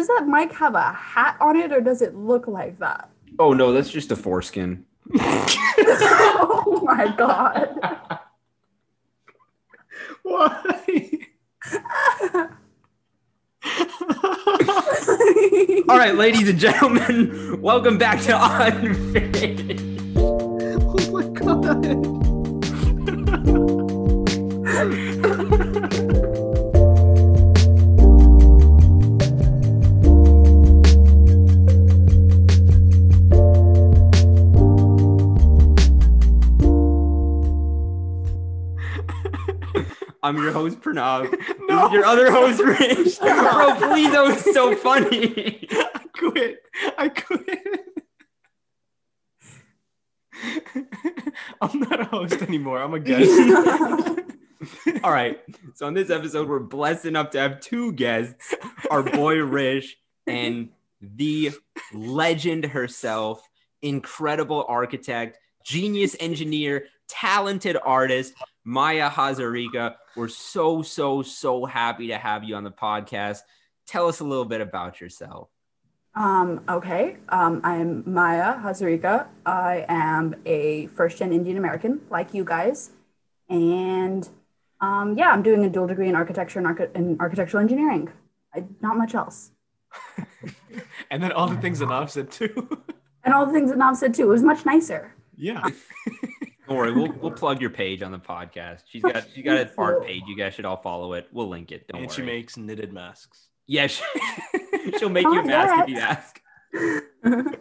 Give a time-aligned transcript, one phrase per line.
[0.00, 3.10] Does that mic have a hat on it or does it look like that?
[3.38, 4.86] Oh no, that's just a foreskin.
[5.20, 7.68] oh my god.
[10.22, 11.10] Why?
[15.86, 19.82] All right, ladies and gentlemen, welcome back to Unfit.
[20.16, 21.84] oh my god.
[40.22, 41.34] I'm your host Pranav.
[41.68, 41.90] No.
[41.92, 43.20] Your other host Rich.
[43.20, 45.68] Bro, please, that was so funny.
[45.70, 46.62] I quit.
[46.98, 47.58] I quit.
[51.60, 52.82] I'm not a host anymore.
[52.82, 53.30] I'm a guest.
[55.04, 55.38] All right.
[55.74, 58.52] So on this episode, we're blessed enough to have two guests:
[58.90, 61.52] our boy Rish and the
[61.92, 63.48] legend herself,
[63.80, 69.96] incredible architect, genius engineer, talented artist, Maya Hazarika.
[70.16, 73.40] We're so, so, so happy to have you on the podcast.
[73.86, 75.48] Tell us a little bit about yourself.
[76.14, 77.16] Um, okay.
[77.28, 79.26] Um, I'm Maya Hazarika.
[79.46, 82.90] I am a first gen Indian American, like you guys.
[83.48, 84.28] And
[84.80, 88.10] um, yeah, I'm doing a dual degree in architecture and, archi- and architectural engineering.
[88.54, 89.50] I, not much else.
[91.10, 92.68] and then all the things that Nav said too.
[93.24, 94.22] And all the things that Nav said too.
[94.24, 95.12] It was much nicer.
[95.36, 95.64] yeah.
[96.70, 98.82] Don't worry, we'll we'll plug your page on the podcast.
[98.86, 100.22] She's got she's got an art page.
[100.28, 101.26] You guys should all follow it.
[101.32, 101.88] We'll link it.
[101.88, 102.14] Don't and worry.
[102.14, 103.48] she makes knitted masks.
[103.66, 104.04] yeah, she,
[104.98, 106.40] she'll make you a mask if you ask.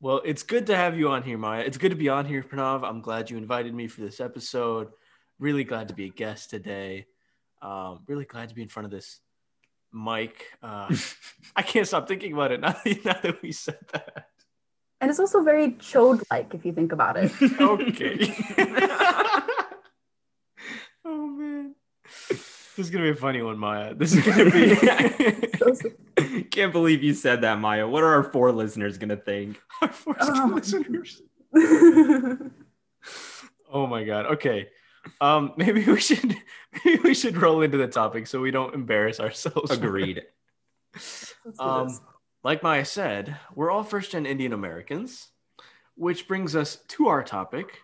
[0.00, 1.62] Well, it's good to have you on here, Maya.
[1.62, 2.84] It's good to be on here, Pranav.
[2.84, 4.88] I'm glad you invited me for this episode.
[5.38, 7.06] Really glad to be a guest today.
[7.62, 9.20] Um, really glad to be in front of this
[9.94, 10.44] mic.
[10.62, 10.94] Uh,
[11.56, 14.28] I can't stop thinking about it now, now that we said that.
[15.00, 17.32] And it's also very chode like if you think about it.
[17.60, 18.34] Okay.
[21.04, 21.74] oh man,
[22.28, 23.94] this is gonna be a funny one, Maya.
[23.94, 26.42] This is gonna be.
[26.50, 27.86] Can't believe you said that, Maya.
[27.86, 29.60] What are our four listeners gonna think?
[29.82, 30.50] Our first Oh.
[30.54, 31.22] listeners.
[33.72, 34.26] Oh my god.
[34.26, 34.68] Okay.
[35.20, 36.34] Um, maybe we should
[36.84, 39.70] maybe we should roll into the topic so we don't embarrass ourselves.
[39.70, 40.22] Agreed.
[41.58, 42.00] Um, this.
[42.44, 45.28] Like Maya said, we're all first gen Indian Americans,
[45.96, 47.80] which brings us to our topic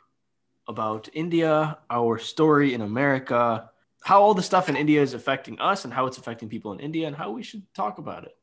[0.69, 3.71] about India, our story in America,
[4.03, 6.78] how all the stuff in India is affecting us and how it's affecting people in
[6.78, 8.37] India and how we should talk about it.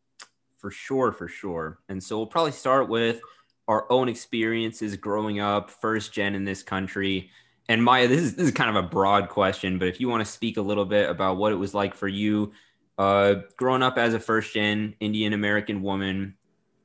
[0.57, 1.79] For sure, for sure.
[1.87, 3.21] And so we'll probably start with
[3.67, 7.29] our own experiences growing up, first gen in this country.
[7.69, 10.25] And Maya, this is this is kind of a broad question, but if you want
[10.25, 12.53] to speak a little bit about what it was like for you
[12.97, 16.35] uh, growing up as a first gen Indian American woman,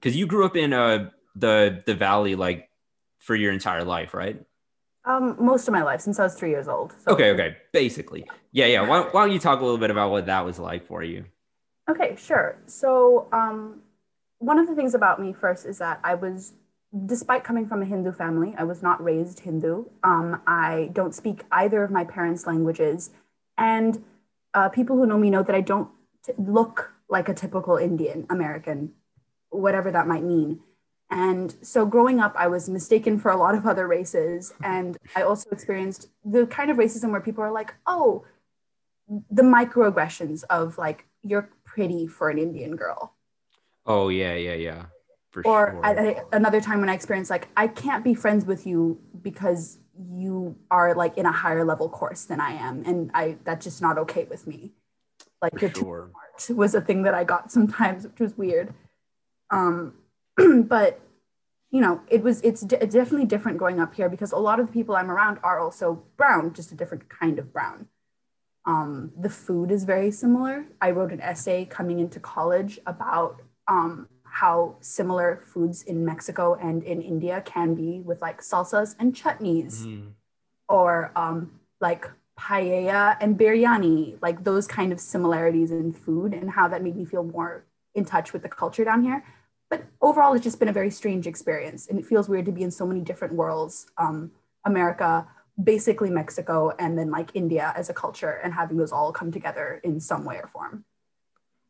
[0.01, 2.69] because you grew up in uh, the the valley like
[3.19, 4.41] for your entire life, right?
[5.05, 6.95] Um, most of my life since I was three years old.
[7.05, 7.13] So.
[7.13, 8.87] Okay, okay, basically, yeah, yeah.
[8.87, 11.25] Why, why don't you talk a little bit about what that was like for you?
[11.91, 12.59] Okay, sure.
[12.67, 13.83] So, um,
[14.39, 16.53] one of the things about me first is that I was,
[17.07, 19.87] despite coming from a Hindu family, I was not raised Hindu.
[20.05, 23.11] Um, I don't speak either of my parents' languages.
[23.59, 24.05] And
[24.55, 25.91] uh, people who know me know that I don't
[26.25, 28.93] t- look like a typical Indian American,
[29.51, 30.61] whatever that might mean.
[31.11, 34.55] And so growing up, I was mistaken for a lot of other races.
[34.63, 38.25] And I also experienced the kind of racism where people are like, oh,
[39.31, 43.15] the microaggressions of like, you're pretty for an Indian girl.
[43.85, 44.85] Oh yeah, yeah, yeah,
[45.31, 45.87] for Or sure.
[45.87, 49.79] at, at another time when I experienced like, I can't be friends with you because
[50.11, 52.83] you are like in a higher level course than I am.
[52.87, 54.73] And I that's just not okay with me.
[55.43, 56.11] Like for you're sure.
[56.39, 58.73] smart was a thing that I got sometimes, which was weird.
[59.51, 59.95] Um,
[60.65, 61.01] but
[61.71, 64.67] you know, it was it's d- definitely different growing up here because a lot of
[64.67, 67.89] the people I'm around are also brown, just a different kind of brown.
[68.65, 70.67] Um, the food is very similar.
[70.81, 76.83] I wrote an essay coming into college about um, how similar foods in Mexico and
[76.85, 80.13] in India can be with like salsas and chutneys Mhm.
[80.69, 82.09] or um, like
[82.43, 87.05] paella and biryani, like those kind of similarities in food and how that made me
[87.05, 89.25] feel more in touch with the culture down here.
[89.71, 91.87] But overall, it's just been a very strange experience.
[91.89, 94.31] And it feels weird to be in so many different worlds um,
[94.65, 95.27] America,
[95.63, 99.81] basically Mexico, and then like India as a culture, and having those all come together
[99.85, 100.85] in some way or form.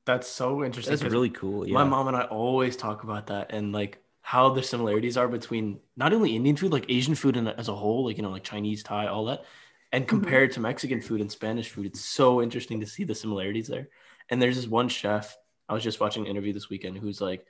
[0.05, 0.93] That's so interesting.
[0.93, 1.67] That's 'cause really cool.
[1.67, 1.75] Yeah.
[1.75, 5.81] My mom and I always talk about that and like how the similarities are between
[5.97, 8.43] not only Indian food, like Asian food and as a whole, like you know, like
[8.45, 9.45] Chinese, Thai, all that,
[9.93, 11.87] and compared to Mexican food and Spanish food.
[11.87, 13.89] It's so interesting to see the similarities there.
[14.31, 15.37] And there's this one chef
[15.69, 16.99] I was just watching an interview this weekend.
[16.99, 17.47] Who's like,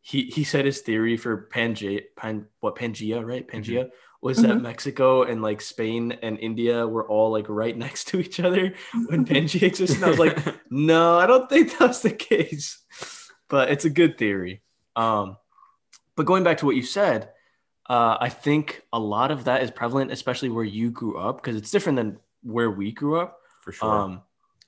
[0.00, 3.46] he he said his theory for Pangea, Pan, what Pangea, right?
[3.46, 3.90] Pangea
[4.20, 4.62] was that Mhm.
[4.62, 8.74] Mexico and like Spain and India were all like right next to each other
[9.06, 9.96] when Pangea existed.
[9.96, 10.38] And I was like,
[10.70, 12.82] no, I don't think that's the case.
[13.48, 14.62] But it's a good theory.
[14.96, 15.36] Um,
[16.16, 17.30] but going back to what you said,
[17.92, 21.56] uh, I think a lot of that is prevalent, especially where you grew up, because
[21.56, 23.38] it's different than where we grew up.
[23.60, 23.92] for sure.
[23.92, 24.22] Um,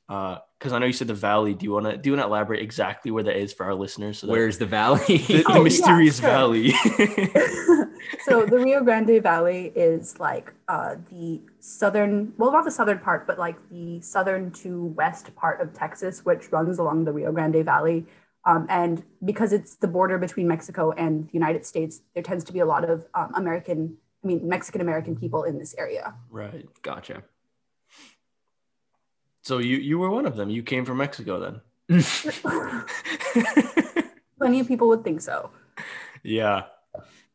[0.06, 1.54] because I know you said the valley.
[1.54, 3.74] Do you want to do you want to elaborate exactly where that is for our
[3.74, 4.18] listeners?
[4.18, 5.00] So Where's the valley?
[5.28, 6.28] the, the Oh, yeah, mysterious sure.
[6.28, 6.70] valley?
[8.24, 13.26] so the Rio Grande Valley is like uh, the southern, well, not the southern part,
[13.26, 17.64] but like the southern to west part of Texas, which runs along the Rio Grande
[17.64, 18.04] Valley.
[18.46, 22.52] Um, and because it's the border between Mexico and the United States, there tends to
[22.52, 26.14] be a lot of um, American, I mean, Mexican American people in this area.
[26.30, 26.66] right.
[26.82, 27.22] gotcha.
[29.42, 30.48] So you you were one of them.
[30.48, 31.60] You came from Mexico then.
[34.38, 35.50] Plenty of people would think so.
[36.22, 36.62] yeah,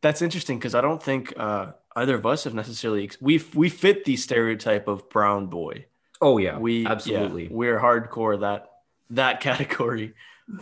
[0.02, 3.70] that's interesting because I don't think uh, either of us have necessarily ex- we we
[3.70, 5.86] fit the stereotype of brown boy.
[6.20, 7.48] Oh yeah, we yeah, absolutely.
[7.48, 8.72] we're hardcore that
[9.12, 10.16] that category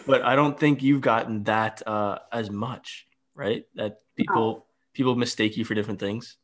[0.06, 5.56] but i don't think you've gotten that uh as much right that people people mistake
[5.58, 6.38] you for different things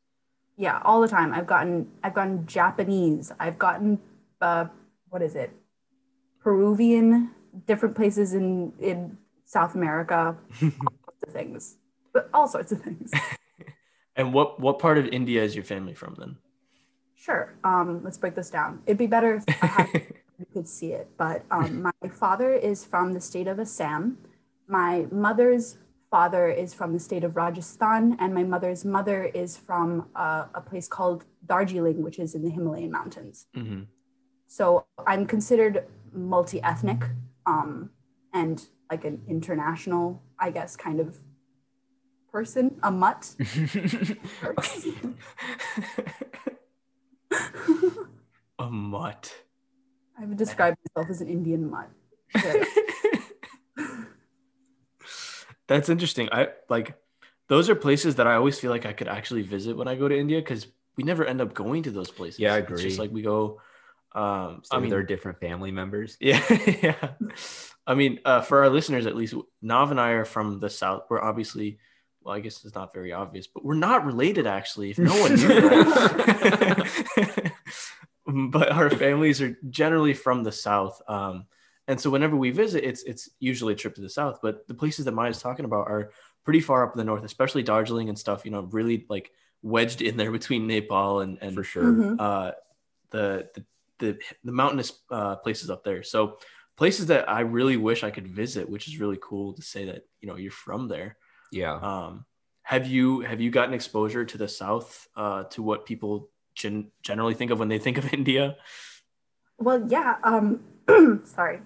[0.56, 1.34] Yeah, all the time.
[1.34, 3.31] I've gotten, I've gotten Japanese.
[3.42, 3.98] I've gotten,
[4.38, 4.66] uh,
[5.10, 5.50] what is it?
[6.40, 7.31] Peruvian,
[7.66, 10.69] different places in in South America, all
[11.10, 11.78] sorts of things,
[12.13, 13.10] but all sorts of things.
[14.16, 16.38] and what what part of india is your family from then
[17.16, 17.56] Sure.
[17.63, 18.81] Um, let's break this down.
[18.86, 19.88] It'd be better if I had,
[20.44, 24.18] you could see it, but um, my father is from the state of Assam.
[24.68, 25.78] My mother's
[26.12, 30.62] father is from the state of Rajasthan, and my mother's mother is from uh, a
[30.62, 33.48] place called Darjeeling, which is in the Himalayan mountains.
[33.56, 33.88] Mhm.
[34.48, 37.01] So I'm considered multi ethnic
[37.46, 37.89] um,
[38.34, 41.18] and like an international, I guess, kind of
[42.31, 43.36] person, a mutt.
[48.60, 49.34] a mutt
[50.19, 51.89] I would describe myself as an Indian mutt.
[52.36, 52.63] Yeah.
[55.68, 56.95] that's interesting i like
[57.48, 60.07] those are places that i always feel like i could actually visit when i go
[60.07, 60.68] to india because
[60.98, 63.62] we never end up going to those places Yeah, I it's just like we go
[64.13, 66.18] um so i mean they're different family members.
[66.21, 66.44] Yeah,
[66.81, 67.10] yeah.
[67.86, 71.04] I mean, uh, for our listeners, at least, Nav and I are from the south.
[71.10, 71.80] We're obviously,
[72.21, 74.92] well, I guess it's not very obvious, but we're not related actually.
[74.92, 77.43] If no one knew that,
[78.52, 81.02] but our families are generally from the south.
[81.08, 81.46] Um,
[81.88, 84.40] and so whenever we visit, it's it's usually a trip to the south.
[84.42, 86.12] But the places that Maya's talking about are
[86.46, 88.46] pretty far up in the north, especially Darjeeling and stuff.
[88.46, 89.31] You know, really like
[89.62, 91.84] wedged in there between Nepal and and for sure.
[91.84, 92.16] Mhm.
[92.20, 92.52] uh,
[93.10, 93.66] the, the
[94.00, 96.04] the the mountainous uh, places up there.
[96.04, 96.38] So
[96.78, 100.04] places that I really wish I could visit, which is really cool to say that
[100.22, 101.18] you know you're from there.
[101.52, 101.75] Yeah.
[101.75, 102.25] Um,
[102.64, 107.34] have you have you gotten exposure to the South uh, to what people gen- generally
[107.34, 108.56] think of when they think of India?
[109.58, 110.18] Well, yeah.
[110.24, 110.62] Um,
[111.26, 111.60] sorry.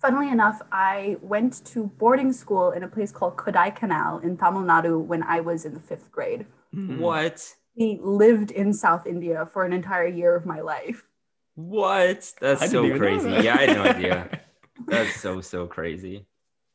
[0.00, 5.00] Funnily enough, I went to boarding school in a place called Kodaikanal in Tamil Nadu
[5.00, 6.46] when I was in the fifth grade.
[6.74, 6.98] Mm.
[6.98, 7.54] What?
[7.76, 11.04] We lived in South India for an entire year of my life.
[11.54, 12.32] What?
[12.40, 13.30] That's I so crazy.
[13.30, 13.44] that.
[13.44, 14.40] Yeah, I had no idea.
[14.86, 16.26] That's so so crazy.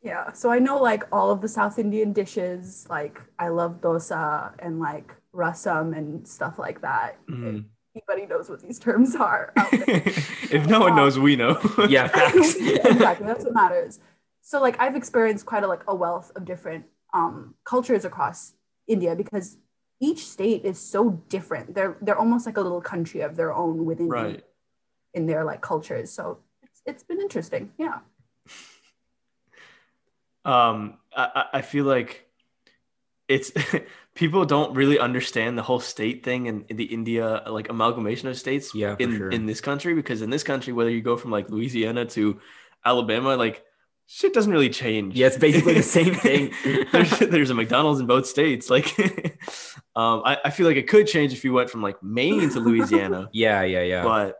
[0.01, 2.87] Yeah, so I know like all of the South Indian dishes.
[2.89, 7.17] Like I love dosa and like rasam and stuff like that.
[7.27, 7.65] Mhm.
[7.95, 9.53] Anybody knows what these terms are?
[9.55, 11.59] if no one knows, we know.
[11.89, 12.55] Yeah, facts.
[12.59, 13.25] exactly.
[13.25, 13.99] That's what matters.
[14.41, 18.53] So like I've experienced quite a like a wealth of different um, cultures across
[18.87, 19.57] India because
[19.99, 21.73] each state is so different.
[21.73, 24.43] They're they're almost like a little country of their own within right.
[25.13, 26.11] in their like cultures.
[26.11, 27.71] So it's, it's been interesting.
[27.77, 27.99] Yeah.
[30.45, 32.26] um I, I I feel like
[33.27, 33.51] it's
[34.15, 38.73] people don't really understand the whole state thing and the India like amalgamation of states
[38.73, 39.29] Yeah, in sure.
[39.31, 42.39] in this country because in this country whether you go from like Louisiana to
[42.85, 43.63] Alabama like
[44.09, 45.15] shit doesn't really change.
[45.15, 46.53] Yeah, it's basically the same thing.
[46.93, 48.69] there's, there's a McDonald's in both states.
[48.69, 48.97] Like,
[49.97, 52.59] um, I, I feel like it could change if you went from like Maine to
[52.61, 54.03] Louisiana, Yeah, yeah, yeah.
[54.03, 54.37] but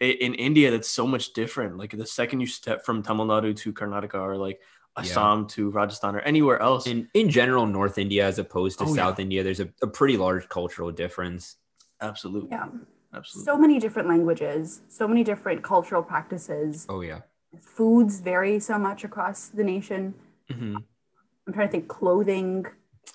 [0.00, 1.76] i- in India, that's so much different.
[1.76, 4.60] Like the second you step from Tamil Nadu to Karnataka or like
[5.04, 5.10] Yeah.
[5.10, 8.88] Assam to Rajasthan or anywhere else, in in general, North India as opposed to Oh,
[8.88, 8.94] yeah.
[8.94, 11.56] South India, there's a, a pretty large cultural difference.
[12.00, 12.68] absolutely, Yeah.
[13.14, 13.44] absolutely.
[13.44, 16.86] So many different languages, so many different cultural practices.
[16.88, 17.20] Oh yeah.
[17.60, 20.14] Foods vary so much across the nation.
[20.50, 20.76] Mhm.
[21.46, 22.66] I'm trying to think clothing.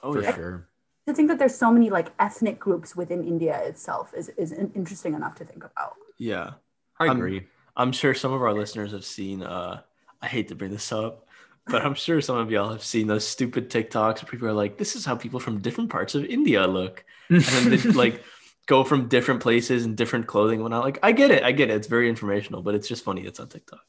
[0.04, 0.68] Oh for yeah, sure.
[1.08, 5.14] To think that there's so many like ethnic groups within India itself is, is interesting
[5.14, 5.94] enough to think about.
[6.18, 6.54] yeah.
[7.00, 7.48] I I'm- agree.
[7.78, 9.44] I'm sure some of our listeners have seen.
[9.44, 9.82] Uh,
[10.22, 11.25] I hate to bring this up,
[11.68, 14.78] but I'm sure some of y'all have seen those stupid TikToks where people are like,
[14.78, 18.24] "This is how people from different parts of India look," and then they like
[18.68, 20.84] go from different places and different clothing and whatnot.
[20.84, 21.76] Like, I get it, I get it.
[21.76, 23.26] It's very informational, but it's just funny.
[23.26, 23.82] It's on TikTok.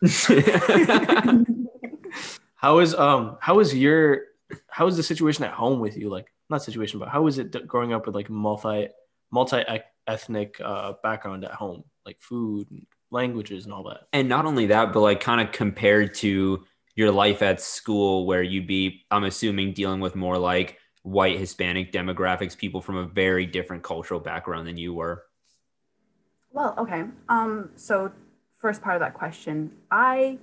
[2.58, 4.22] How is um how is your
[4.68, 6.10] how is the situation at home with you?
[6.10, 8.88] Like not situation, but how is it growing up with like multi
[9.30, 9.62] multi
[10.08, 14.08] ethnic uh, background at home, like food, and languages, and all that?
[14.12, 16.64] And not only that, but like kind of compared to
[16.98, 21.92] your life at school, where you'd be, I'm assuming, dealing with more like white Hispanic
[21.92, 25.22] demographics, people from a very different cultural background than you were.
[26.50, 27.04] Well, okay.
[27.28, 28.10] Um, so
[28.58, 30.38] first part of that question, I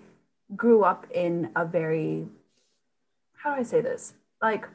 [0.56, 2.26] grew up in a very
[3.34, 4.14] how do I say this?
[4.42, 4.66] Like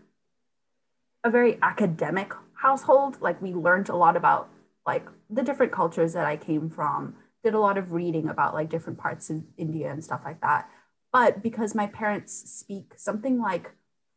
[1.24, 3.16] a very academic household.
[3.22, 4.50] Like we learned a lot about
[4.86, 8.68] like the different cultures that I came from, did a lot of reading about like
[8.68, 10.68] different parts of India and stuff like that.
[11.12, 13.72] But because my parents speak something like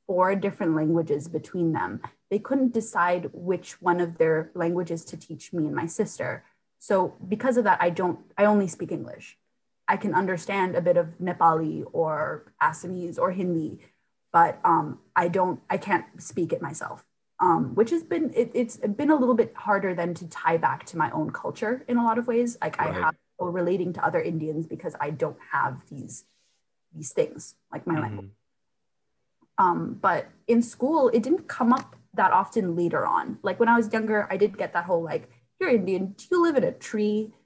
[0.05, 5.53] four different languages between them, they couldn't decide which one of their languages to teach
[5.53, 6.43] me and my sister.
[6.79, 9.37] So because of that, I don't, I only speak English.
[9.87, 13.79] I can understand a bit of Nepali or Assamese or Hindi,
[14.31, 17.03] but um, I don't, I can't speak it myself.
[17.39, 20.85] Um, which has been it, it's been a little bit harder than to tie back
[20.85, 22.57] to my own culture in a lot of ways.
[22.61, 22.95] Like right.
[22.95, 26.23] I have relating to other Indians because I don't have these
[26.95, 28.03] these things like my mm-hmm.
[28.03, 28.31] language.
[29.57, 33.39] Um, but in school, it didn't come up that often later on.
[33.43, 36.15] Like when I was younger, I did get that whole like, "You're Indian.
[36.17, 37.33] Do you live in a tree?"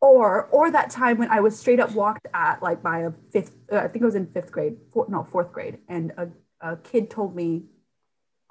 [0.00, 3.56] or or that time when I was straight up walked at like by a fifth,
[3.72, 6.28] uh, I think it was in fifth grade, four, no fourth grade, and a,
[6.60, 7.64] a kid told me,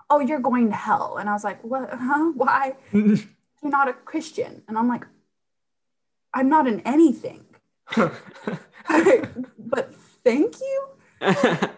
[0.10, 1.90] "Oh, you're going to hell," and I was like, "What?
[1.92, 2.32] Huh?
[2.36, 2.76] Why?
[2.92, 3.18] you're
[3.64, 5.06] not a Christian?" And I'm like,
[6.34, 7.46] "I'm not in anything."
[9.58, 10.88] but thank you.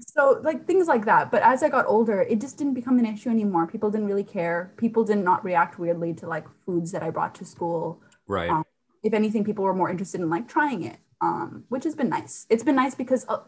[0.00, 1.30] so like things like that.
[1.30, 3.66] But as I got older, it just didn't become an issue anymore.
[3.66, 4.72] People didn't really care.
[4.76, 8.02] People did not react weirdly to like foods that I brought to school.
[8.26, 8.50] Right.
[8.50, 8.64] Um,
[9.02, 12.46] if anything, people were more interested in like trying it, um, which has been nice.
[12.50, 13.38] It's been nice because uh,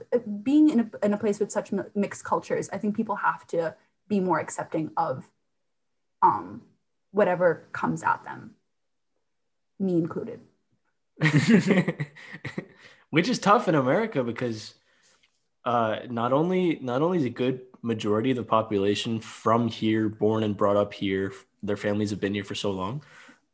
[0.42, 3.74] being in a, in a place with such mixed cultures, I think people have to
[4.08, 5.28] be more accepting of
[6.22, 6.62] um,
[7.12, 8.54] whatever comes at them,
[9.78, 10.40] me included.
[13.10, 14.74] which is tough in America because
[15.64, 20.42] uh, not only not only is a good majority of the population from here, born
[20.42, 23.02] and brought up here, their families have been here for so long,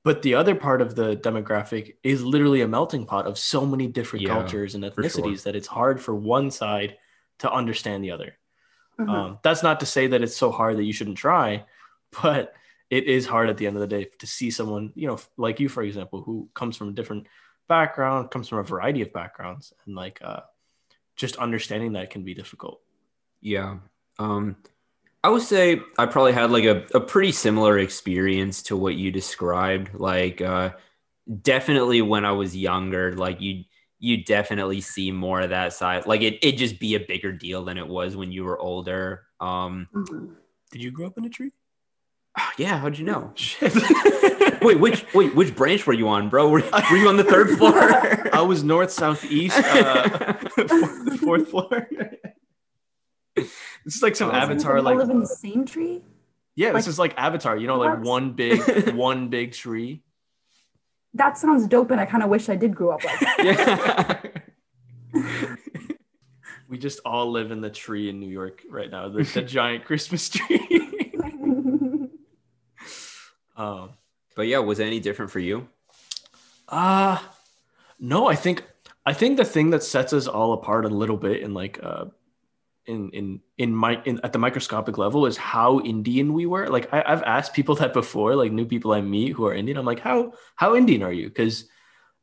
[0.02, 3.87] but the other part of the demographic is literally a melting pot of so many
[3.87, 5.45] different yeah, cultures and ethnicities sure.
[5.45, 6.97] that it's hard for one side
[7.40, 8.37] to understand the other.
[8.99, 9.11] Mm-hmm.
[9.11, 11.64] Um, that's not to say that it's so hard that you shouldn't try,
[12.23, 12.55] but
[12.88, 15.61] it is hard at the end of the day to see someone, you know, like
[15.61, 17.26] you, for example, who comes from a different
[17.70, 20.40] background, comes from a variety of backgrounds, and like uh,
[21.16, 22.82] just understanding that can be difficult.
[23.40, 23.78] Yeah.
[24.18, 24.56] Um,
[25.22, 29.10] I would say I probably had like a, a pretty similar experience to what you
[29.10, 29.94] described.
[29.94, 30.70] Like uh
[31.42, 33.64] definitely when I was younger, like you
[33.98, 36.06] you definitely see more of that side.
[36.06, 39.24] Like it it just be a bigger deal than it was when you were older.
[39.40, 40.32] Um mm-hmm.
[40.72, 41.52] Did you grow up in a tree?
[42.58, 43.32] Yeah, how'd you know?
[44.62, 46.49] wait, which wait, which branch were you on, bro?
[46.49, 47.75] Were, were you on the third floor?
[48.34, 51.88] I was north, southeast, uh, fourth, fourth floor.
[53.34, 54.82] This is like some oh, Avatar.
[54.82, 56.02] Like live in the same tree.
[56.54, 57.56] Yeah, like, this is like Avatar.
[57.56, 57.99] You know, what?
[57.99, 60.02] like one big, one big tree.
[61.14, 64.42] That sounds dope, and I kind of wish I did grow up like that.
[65.12, 65.56] Yeah.
[66.68, 69.08] we just all live in the tree in New York right now.
[69.08, 70.89] The, the giant Christmas tree.
[73.61, 73.90] Um,
[74.37, 75.69] but yeah, was it any different for you?
[76.69, 77.19] Uh
[77.99, 78.26] no.
[78.26, 78.64] I think
[79.05, 82.07] I think the thing that sets us all apart a little bit in like uh
[82.87, 86.69] in in in my in, at the microscopic level is how Indian we were.
[86.69, 89.76] Like I, have asked people that before, like new people I meet who are Indian.
[89.76, 91.29] I'm like, how how Indian are you?
[91.29, 91.69] Because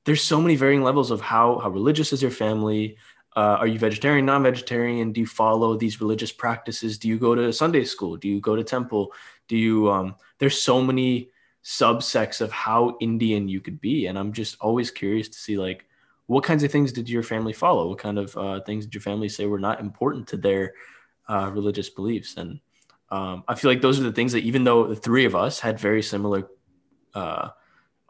[0.05, 2.97] there's so many varying levels of how how religious is your family.
[3.35, 5.11] Uh, are you vegetarian, non-vegetarian?
[5.11, 6.97] Do you follow these religious practices?
[6.97, 8.17] Do you go to Sunday school?
[8.17, 9.13] Do you go to temple?
[9.47, 9.91] Do you?
[9.91, 11.31] Um, there's so many
[11.63, 15.85] subsects of how Indian you could be, and I'm just always curious to see like
[16.27, 17.87] what kinds of things did your family follow?
[17.87, 20.73] What kind of uh, things did your family say were not important to their
[21.27, 22.35] uh, religious beliefs?
[22.35, 22.59] And
[23.09, 25.59] um, I feel like those are the things that, even though the three of us
[25.59, 26.49] had very similar
[27.13, 27.49] uh,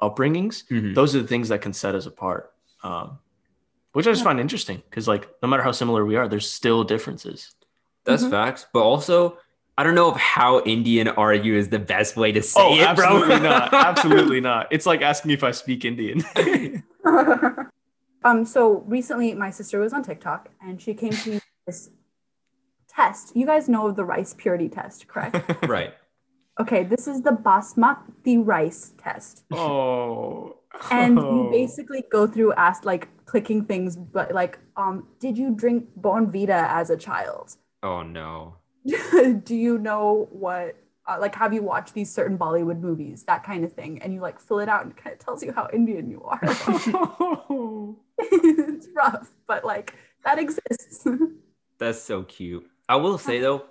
[0.02, 0.94] upbringings, mm-hmm.
[0.94, 2.54] those are the things that can set us apart.
[2.84, 3.20] Um,
[3.94, 6.84] which I just find interesting because, like, no matter how similar we are, there's still
[6.84, 7.56] differences.
[8.04, 8.32] That's mm-hmm.
[8.32, 8.68] facts.
[8.74, 9.38] But also,
[9.78, 12.74] I don't know if how Indian are you is the best way to say oh,
[12.76, 13.72] it, absolutely not.
[13.74, 14.68] Absolutely not.
[14.72, 16.24] It's like asking me if I speak Indian.
[18.24, 21.92] Um, so recently, my sister was on TikTok and she came to me this
[22.90, 23.34] test.
[23.38, 25.38] You guys know of the rice purity test, correct?
[25.68, 25.94] Right.
[26.60, 29.46] okay, this is the basmati rice test.
[29.52, 30.58] Oh.
[30.92, 31.46] and Oh.
[31.46, 36.68] you basically go through ask like clicking things but like um did you drink Bournvita
[36.70, 38.57] as a child Oh no.
[39.44, 40.76] do you know what
[41.08, 44.20] uh, like have you watched these certain bollywood movies that kind of thing and you
[44.22, 46.40] like fill it out and it kind of tells you how indian you are
[48.20, 51.08] it's rough but like that exists
[51.80, 52.68] That's so cute.
[52.90, 53.66] I will say though,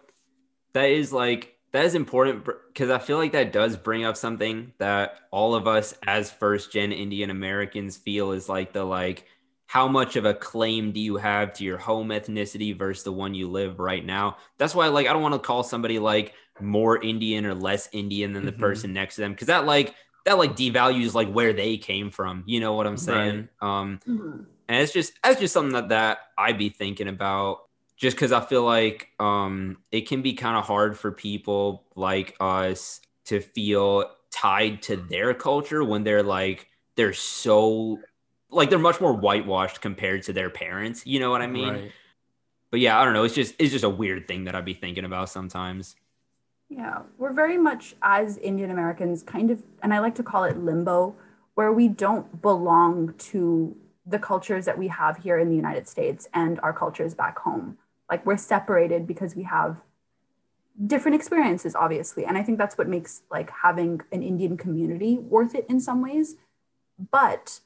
[0.72, 4.72] that is like that is important because I feel like that does bring up something
[4.78, 9.26] that all of us as first gen Indian Americans feel is like the like
[9.66, 13.34] how much of a claim do you have to your home ethnicity versus the one
[13.34, 14.36] you live right now?
[14.58, 18.32] That's why like I don't want to call somebody like more Indian or less Indian
[18.32, 18.58] than the Mhm.
[18.58, 19.94] person next to them because that like
[20.24, 22.44] that like devalues like where they came from.
[22.46, 23.48] You know what I'm saying?
[23.60, 24.46] Um Mhm.
[24.68, 27.60] and it's just that's just something that, that I'd be thinking about
[27.96, 32.36] just because I feel like um it can be kind of hard for people like
[32.40, 38.08] us to feel tied to their culture when they're like they're so
[38.56, 41.92] like they're much more whitewashed compared to their parents you know what I mean Right.
[42.70, 44.74] but yeah I don't know it's just it's just a weird thing that I'd be
[44.74, 45.96] thinking about sometimes
[46.68, 50.56] Yeah, we're very much as Indian Americans kind of, and I like to call it
[50.58, 51.14] limbo,
[51.54, 56.28] where we don't belong to the cultures that we have here in the United States
[56.34, 57.78] and our cultures back home.
[58.10, 59.76] Like we're separated because we have
[60.86, 62.24] different experiences, obviously.
[62.26, 66.02] And I think that's what makes like having an Indian community worth it in some
[66.02, 66.34] ways.
[67.10, 67.60] But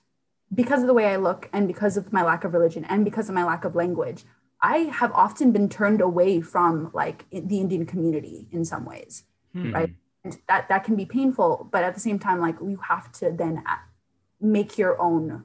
[0.52, 3.28] because of the way I look and because of my lack of religion and because
[3.28, 4.24] of my lack of language,
[4.60, 9.24] I have often been turned away from like the Indian community in some ways.
[9.52, 9.72] Hmm.
[9.72, 9.94] Right.
[10.24, 13.30] And that that can be painful, but at the same time, like you have to
[13.30, 13.62] then
[14.40, 15.44] make your own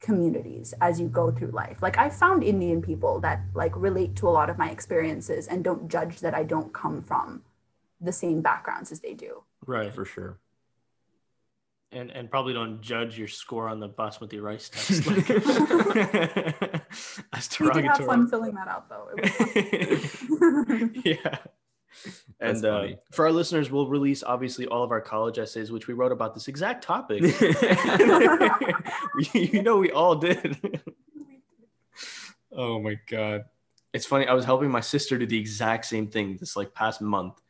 [0.00, 1.80] communities as you go through life.
[1.80, 5.64] Like I found Indian people that like relate to a lot of my experiences and
[5.64, 7.42] don't judge that I don't come from
[8.00, 9.42] the same backgrounds as they do.
[9.66, 9.92] Right.
[9.92, 10.38] for sure
[11.90, 15.06] And and probably don't judge your score on the basmati rice test.
[15.06, 15.30] Like,
[17.32, 19.08] as We did have fun filling that out though.
[19.16, 20.04] It was
[21.04, 21.38] yeah.
[22.38, 25.88] That's And uh, for our listeners, we'll release obviously all of our college essays, which
[25.88, 27.22] we wrote about this exact topic.
[29.32, 30.58] You know, we all did.
[32.52, 33.46] oh my god,
[33.94, 34.26] it's funny.
[34.26, 37.40] I was helping my sister do the exact same thing this like past month,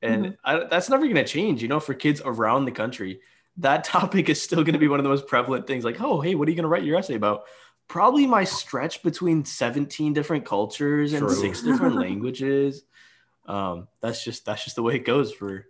[0.00, 1.60] and I, that's never gonna change.
[1.60, 3.20] You know, for kids around the country,
[3.58, 5.84] that topic is still gonna be one of the most prevalent things.
[5.84, 7.44] Like, oh, hey, what are you gonna write your essay about?
[7.88, 11.34] Probably my stretch between 17 different cultures and True.
[11.34, 12.84] six different languages.
[13.46, 15.66] Um, that's just that's just the way it goes for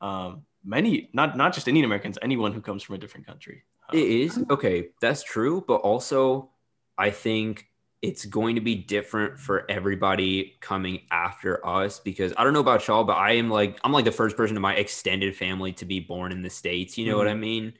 [0.00, 3.64] um, many, not not just Indian Americans, anyone who comes from a different country.
[3.88, 4.88] Um, It is okay.
[5.00, 6.50] That's true, but also
[6.96, 7.69] I think
[8.02, 12.86] it's going to be different for everybody coming after us because I don't know about
[12.86, 15.84] y'all, but I am like I'm like the first person in my extended family to
[15.84, 16.96] be born in the states.
[16.96, 17.74] You know what I mean?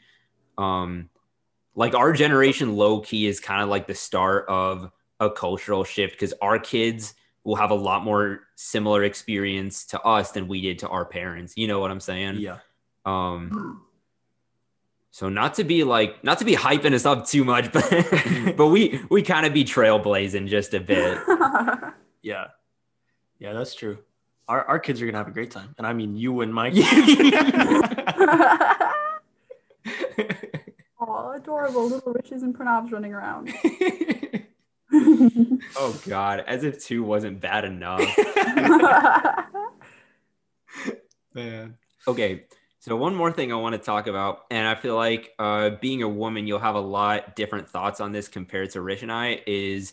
[0.58, 1.08] Um,
[1.74, 6.14] like our generation, low key, is kind of like the start of a cultural shift
[6.14, 10.80] because our kids will have a lot more similar experience to us than we did
[10.80, 11.54] to our parents.
[11.56, 12.36] You know what I'm saying?
[12.36, 12.58] yeah.
[13.06, 13.82] Um,
[15.12, 18.50] so not to be like not to be hyping us up too much, but mm-hmm.
[18.56, 21.18] but we we kind of be trailblazing just a bit.
[22.22, 22.48] Yeah.
[23.38, 23.96] Yeah, that's true.
[24.46, 25.74] Our, our kids are going to have a great time.
[25.78, 26.74] And I mean, you and Mike.
[31.00, 33.54] oh, adorable little riches and pranavs running around.
[35.76, 38.02] oh God, as if two wasn't bad enough.
[41.32, 41.78] Man.
[42.06, 42.44] Okay,
[42.80, 46.02] so one more thing I want to talk about, and I feel like uh, being
[46.02, 49.42] a woman, you'll have a lot different thoughts on this compared to Rich and I.
[49.46, 49.92] Is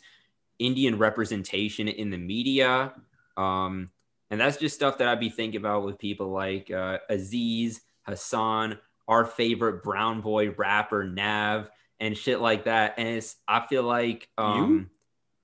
[0.57, 2.93] Indian representation in the media,
[3.35, 3.89] um,
[4.31, 8.79] and that's just stuff that I'd be thinking about with people like uh, Aziz, Hasan,
[9.05, 11.69] our favorite brown boy rapper Nav,
[11.99, 12.93] and shit like that.
[12.97, 14.89] And it's I feel like, um,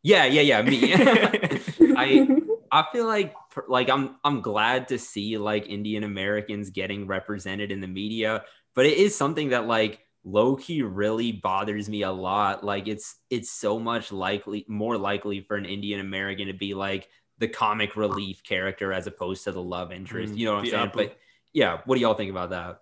[0.02, 0.94] yeah, yeah, yeah, me.
[1.98, 2.26] I
[2.72, 3.36] I feel like
[3.68, 8.44] like I'm I'm glad to see like Indian Americans getting represented in the media,
[8.76, 12.64] but it is something that like low key really bothers me a lot.
[12.64, 17.10] Like it's it's so much likely more likely for an Indian American to be like
[17.40, 20.34] the comic relief character as opposed to the love interest.
[20.34, 20.92] Mm, You know what I'm the saying?
[20.94, 21.18] But
[21.54, 22.80] yeah, what do y'all think about that?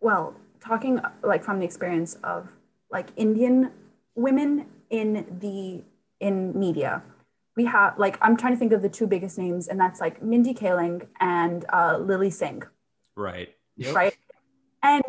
[0.00, 2.48] well, talking like from the experience of
[2.90, 3.70] like Indian
[4.14, 5.82] women in the
[6.20, 7.02] in media,
[7.56, 10.22] we have like I'm trying to think of the two biggest names, and that's like
[10.22, 12.62] Mindy Kaling and uh, Lilly Singh,
[13.16, 13.54] Right.
[13.76, 13.94] Yep.
[13.94, 14.16] right?
[14.82, 15.02] And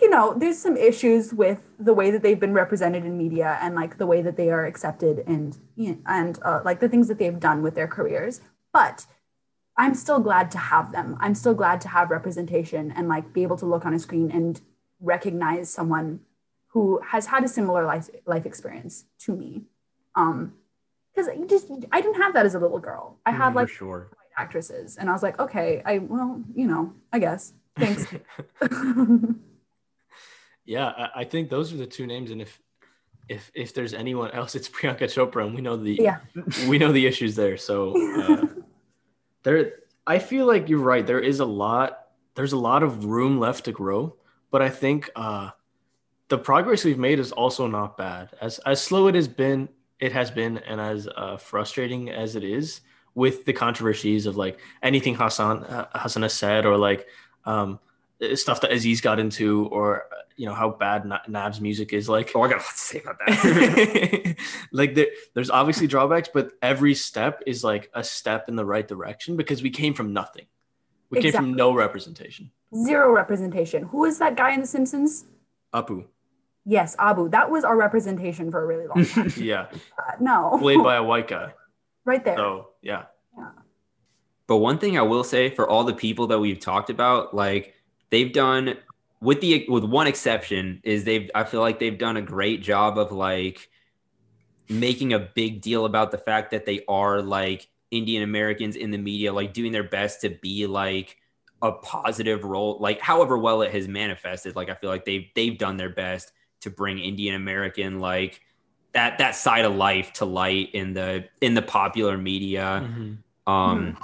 [0.00, 3.74] you know, there's some issues with the way that they've been represented in media and
[3.74, 5.56] like the way that they are accepted and
[6.06, 8.40] and uh, like the things that they've done with their careers.
[8.72, 9.06] But
[9.76, 11.16] I'm still glad to have them.
[11.20, 14.30] I'm still glad to have representation and like be able to look on a screen
[14.30, 14.60] and
[15.00, 16.20] recognize someone
[16.68, 19.62] who has had a similar life life experience to me.
[20.14, 20.54] Um,
[21.16, 23.16] because just I didn't have that as a little girl.
[23.24, 24.08] I had For like sure.
[24.36, 27.54] actresses, and I was like, okay, I well, you know, I guess.
[27.76, 28.06] Thanks.
[30.68, 32.60] Yeah, I, I think those are the two names, and if
[33.28, 36.18] if if there's anyone else, it's Priyanka Chopra, and we know the Yeah.
[36.68, 37.56] we know the issues there.
[37.56, 38.46] So uh,
[39.44, 39.74] there,
[40.06, 41.06] I feel like you're right.
[41.06, 42.08] There is a lot.
[42.34, 44.16] There's a lot of room left to grow,
[44.50, 45.50] but I think uh,
[46.28, 48.30] the progress we've made is also not bad.
[48.40, 49.68] As as slow it has been,
[50.00, 52.80] it has been, and as uh, frustrating as it is
[53.14, 57.06] with the controversies of like anything Hasan uh, Hasan has said, or like
[57.44, 57.78] um,
[58.34, 62.08] stuff that Aziz got into, or uh, you know how bad Na- Nav's music is.
[62.08, 64.36] Like Oh, I got a lot to say about that.
[64.72, 68.86] like there, there's obviously drawbacks, but every step is like a step in the right
[68.86, 70.46] direction because we came from nothing.
[71.08, 72.50] We came from no representation.
[72.74, 73.84] Zero representation.
[73.84, 75.24] Who is that guy in The Simpsons?
[75.72, 76.04] Apu,
[76.66, 77.28] Yes, Abu.
[77.28, 79.32] That was our representation for a really long time.
[79.36, 81.54] yeah, Uh, no, played by a white guy.
[82.04, 82.36] right there.
[82.36, 83.04] So yeah,
[83.38, 83.50] Yeah.
[84.48, 87.74] But one thing I will say for all the people that we've talked about, like
[88.10, 88.76] they've done
[89.20, 92.98] with the with one exception is they've I feel like they've done a great job
[92.98, 93.68] of like
[94.68, 98.98] making a big deal about the fact that they are like Indian Americans in the
[98.98, 101.16] media, like doing their best to be like
[101.62, 104.56] a positive role, like however well it has manifested.
[104.56, 106.32] Like I feel like they've they've done their best
[106.66, 108.40] to bring Indian American like
[108.92, 112.88] that that side of life to light in the in the popular media.
[113.46, 113.96] Um,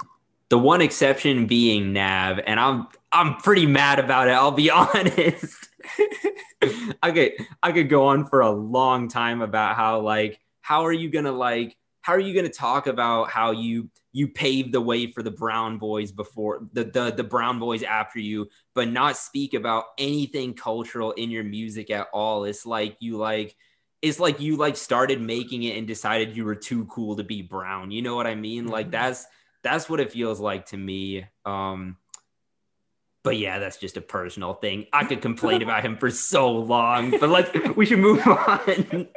[0.49, 4.31] the one exception being Nav, and I'm I'm pretty mad about it.
[4.31, 5.69] I'll be honest.
[7.03, 10.93] I could I could go on for a long time about how like how are
[10.93, 15.11] you gonna like how are you gonna talk about how you you paved the way
[15.11, 19.53] for the brown boys before the the the brown boys after you, but not speak
[19.55, 22.45] about anything cultural in your music at all.
[22.45, 23.55] It's like you like
[24.03, 27.41] it's like you like started making it and decided you were too cool to be
[27.41, 27.89] brown.
[27.89, 28.67] You know what I mean?
[28.67, 28.91] Like Mhm.
[28.91, 29.25] that's
[29.63, 31.25] that's what it feels like to me.
[31.43, 31.97] Um
[33.23, 34.85] but yeah, that's just a personal thing.
[34.91, 39.07] I could complain about him for so long, but let's we should move on.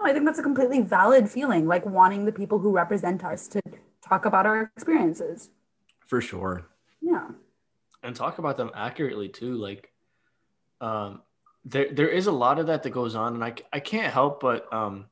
[0.00, 3.46] No, I think that's a completely valid feeling, like wanting the people who represent us
[3.48, 3.60] to
[4.06, 5.50] talk about our experiences.
[6.06, 6.66] for sure.
[7.00, 7.28] Yeah.
[8.02, 9.54] and talk about them accurately too.
[9.54, 9.92] Like,
[10.80, 11.20] um,
[11.66, 14.40] there there is a lot of that that goes on, and I I can't help
[14.40, 15.06] but um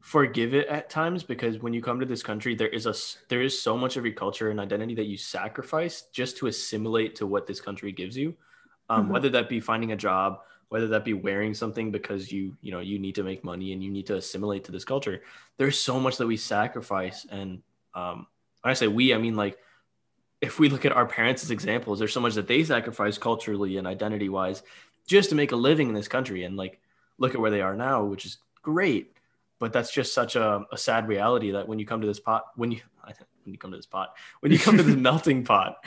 [0.00, 2.94] forgive it at times because when you come to this country, there is a
[3.28, 7.14] there is so much of your culture and identity that you sacrifice just to assimilate
[7.16, 8.34] to what this country gives you,
[8.90, 9.12] um, Mhm.
[9.12, 12.80] whether that be finding a job, whether that be wearing something because you you know
[12.80, 15.22] you need to make money and you need to assimilate to this culture.
[15.56, 17.62] There's so much that we sacrifice, and
[17.94, 18.26] um,
[18.62, 19.58] when I say we, I mean like
[20.40, 23.78] if we look at our parents as examples, there's so much that they sacrifice culturally
[23.78, 24.62] and identity wise
[25.06, 26.44] just to make a living in this country.
[26.44, 26.80] And like,
[27.18, 29.12] look at where they are now, which is great.
[29.58, 32.46] But that's just such a, a sad reality that when you come to this pot,
[32.56, 32.80] when you
[33.44, 35.78] when you come to this pot, when you come to this melting pot,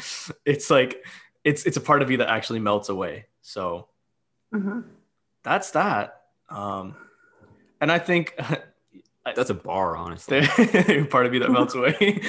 [0.45, 1.03] it's like
[1.43, 3.25] it's it's a part of you that actually melts away.
[3.41, 3.88] So
[4.53, 4.83] Mhm.
[5.43, 6.21] that's that.
[6.49, 6.95] Um,
[7.81, 8.35] and I think
[9.35, 10.41] That's a bar, honestly.
[11.09, 12.21] part of me that melts away.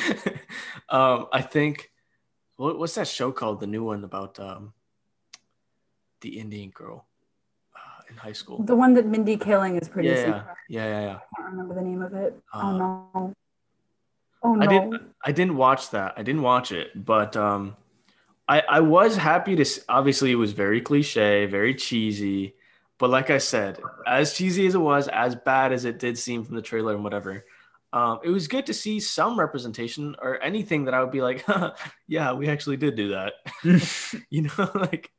[0.88, 1.90] um, I think
[2.56, 3.60] what, what's that show called?
[3.60, 4.74] The new one about um,
[6.20, 7.06] the Indian girl
[7.74, 8.62] uh, in high school.
[8.62, 10.32] The one that Mindy Kaling is producing.
[10.32, 11.16] yeah, yeah, yeah, yeah.
[11.16, 12.38] I can't remember the name of it.
[12.52, 13.34] Uh, oh no.
[14.42, 14.62] Oh no.
[14.62, 15.00] I did.
[15.24, 16.14] I didn't watch that.
[16.16, 17.76] I didn't watch it, but um,
[18.50, 19.62] I I was happy to.
[19.62, 22.54] s- Obviously, it was very cliche, very cheesy.
[22.98, 26.44] But like I said, as cheesy as it was, as bad as it did seem
[26.44, 27.46] from the trailer and whatever,
[27.94, 31.46] um, it was good to see some representation or anything that I would be like,
[32.08, 33.32] yeah, we actually did do that.
[34.30, 35.10] you know, like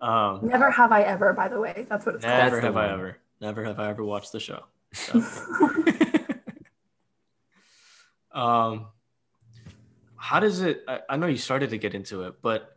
[0.00, 1.86] um, Never have I ever, by the way.
[1.90, 2.38] That's what it's called.
[2.38, 4.64] never have I ever, never have I ever watched the show.
[4.94, 5.20] So.
[8.32, 8.86] um
[10.22, 12.76] how does it I, I know you started to get into it but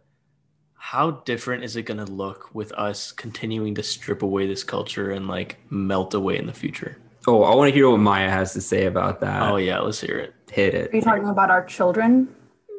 [0.73, 5.11] how different is it going to look with us continuing to strip away this culture
[5.11, 6.97] and like melt away in the future?
[7.27, 9.43] Oh, I want to hear what Maya has to say about that.
[9.43, 10.33] oh yeah let's hear it.
[10.51, 10.91] Hit it.
[10.91, 12.27] Are you talking about our children?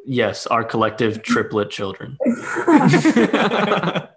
[0.04, 2.18] yes our collective triplet children.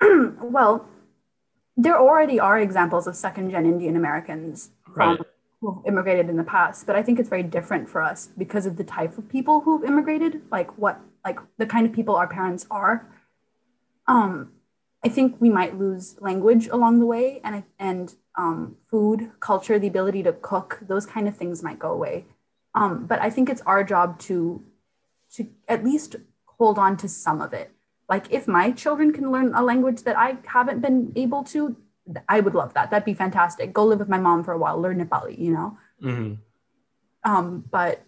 [0.40, 0.88] Well,
[1.76, 5.20] there already are examples of second gen Indian Americans from right
[5.72, 8.76] who've immigrated in the past, but I think it's very different for us because of
[8.76, 12.66] the type of people who've immigrated, like what like the kind of people our parents
[12.70, 13.08] are.
[14.06, 14.52] Um,
[15.04, 19.88] I think we might lose language along the way, and and um, food, culture, the
[19.88, 22.26] ability to cook, those kind of things might go away.
[22.74, 24.62] Um, but I think it's our job to
[25.34, 27.72] to at least hold on to some of it.
[28.08, 31.76] Like if my children can learn a language that I haven't been able to,
[32.28, 32.90] I would love that.
[32.90, 33.72] That'd be fantastic.
[33.72, 35.78] Go live with my mom for a while, learn Nepali, you know?
[36.02, 36.34] Mm-hmm.
[37.30, 38.04] Um, but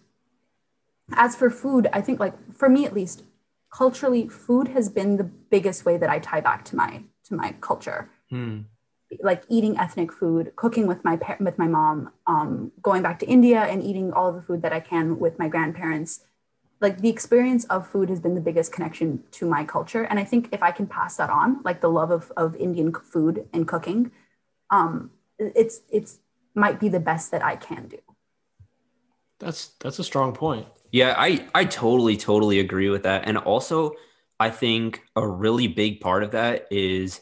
[1.13, 3.23] as for food, I think like for me at least,
[3.71, 7.55] culturally, food has been the biggest way that I tie back to my to my
[7.61, 8.09] culture.
[8.29, 8.61] Hmm.
[9.21, 13.27] Like eating ethnic food, cooking with my par- with my mom, um, going back to
[13.27, 16.21] India and eating all the food that I can with my grandparents.
[16.81, 20.23] Like the experience of food has been the biggest connection to my culture, and I
[20.23, 23.67] think if I can pass that on, like the love of of Indian food and
[23.67, 24.11] cooking,
[24.69, 26.19] um, it's it's
[26.55, 27.97] might be the best that I can do.
[29.39, 30.67] That's that's a strong point.
[30.91, 33.27] Yeah, I I totally totally agree with that.
[33.27, 33.93] And also,
[34.39, 37.21] I think a really big part of that is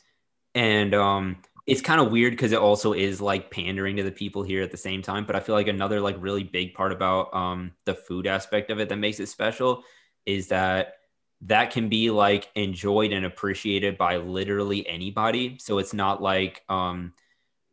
[0.56, 1.38] and um
[1.68, 4.72] it's kind of weird because it also is like pandering to the people here at
[4.72, 7.94] the same time, but I feel like another like really big part about um the
[7.94, 9.84] food aspect of it that makes it special
[10.26, 10.94] is that
[11.42, 15.58] that can be like enjoyed and appreciated by literally anybody.
[15.60, 17.14] So it's not like um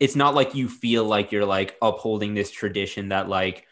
[0.01, 3.65] it's not like you feel like you're like upholding this tradition that like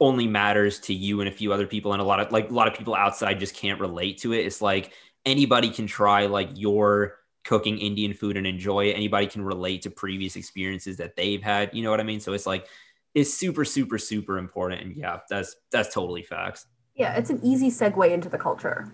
[0.00, 2.54] only matters to you and a few other people and a lot of like a
[2.54, 4.92] lot of people outside just can't relate to it it's like
[5.26, 7.16] anybody can try like your
[7.48, 8.92] cooking indian food and enjoy it.
[8.92, 12.20] Anybody can relate to previous experiences that they've had you know what i mean?
[12.20, 12.66] So it's like
[13.14, 14.82] it's super super super important.
[14.82, 16.66] And yeah that's that's totally facts.
[16.94, 18.92] Yeah, it's an easy segue into the culture.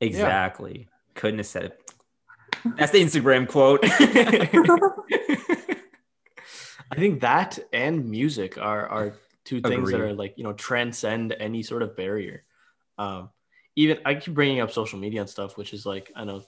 [0.00, 0.88] exactly.
[1.14, 1.80] Couldn't have said it.
[2.76, 3.80] That's the instagram quote.
[6.92, 11.34] I think that and music are are two things that are like you know transcend
[11.40, 12.44] any sort of barrier.
[12.98, 13.30] Um,
[13.76, 16.42] even I keep bringing up social media and stuff, which is like I know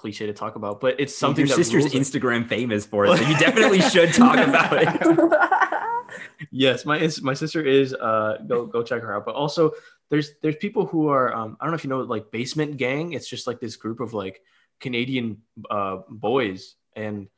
[0.00, 2.00] cliche to talk about, but it's something your that sister's rules it.
[2.00, 6.10] instagram famous for it so you definitely should talk about it
[6.50, 9.72] yes my my sister is uh go go check her out but also
[10.08, 13.12] there's there's people who are um i don't know if you know like basement gang
[13.12, 14.40] it's just like this group of like
[14.80, 17.28] canadian uh boys and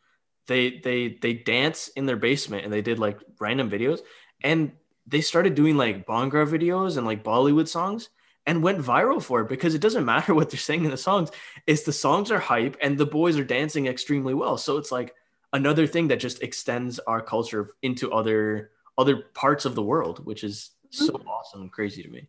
[0.46, 4.00] they they they dance in their basement and they did like random videos
[4.42, 4.72] and
[5.06, 8.08] they started doing like bhangra videos and like bollywood songs
[8.46, 11.30] and went viral for it because it doesn't matter what they're saying in the songs
[11.66, 15.14] it's the songs are hype and the boys are dancing extremely well so it's like
[15.52, 20.44] another thing that just extends our culture into other other parts of the world, which
[20.44, 21.28] is so mm-hmm.
[21.28, 22.28] awesome and crazy to me.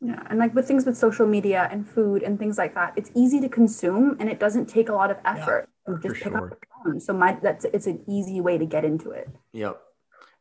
[0.00, 3.10] Yeah, and like with things with social media and food and things like that, it's
[3.16, 5.68] easy to consume and it doesn't take a lot of effort.
[5.88, 6.36] You just pick sure.
[6.36, 7.00] up the phone.
[7.00, 9.28] So my that's it's an easy way to get into it.
[9.52, 9.80] Yep.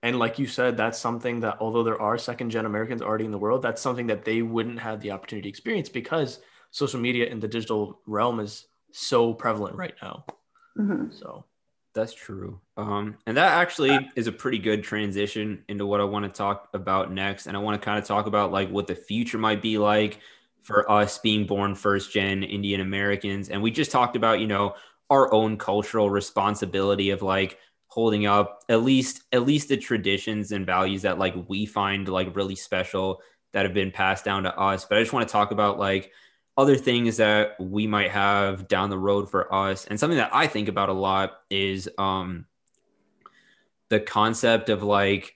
[0.04, 3.32] And like you said, that's something that although there are second gen Americans already in
[3.32, 6.40] the world, that's something that they wouldn't have the opportunity to experience because
[6.72, 10.26] social media in the digital realm is so prevalent right now.
[10.78, 11.14] Mhm.
[11.14, 11.46] So
[11.94, 12.62] That's true.
[12.78, 16.70] Um, and that actually is a pretty good transition into what I want to talk
[16.76, 17.48] about next.
[17.48, 20.20] And I want to kind of talk about like what the future might be like
[20.62, 23.50] for us being born first gen Indian Americans.
[23.50, 24.76] And we just talked about, you know,
[25.10, 27.58] our own cultural responsibility of like
[27.98, 32.36] holding up at least at least the traditions and values that like we find like
[32.36, 34.86] really special that have been passed down to us.
[34.86, 36.12] But I just want to talk about like
[36.56, 40.48] other things that we might have down the road for us and something that i
[40.48, 42.48] think about a lot is um
[43.90, 45.36] the concept of like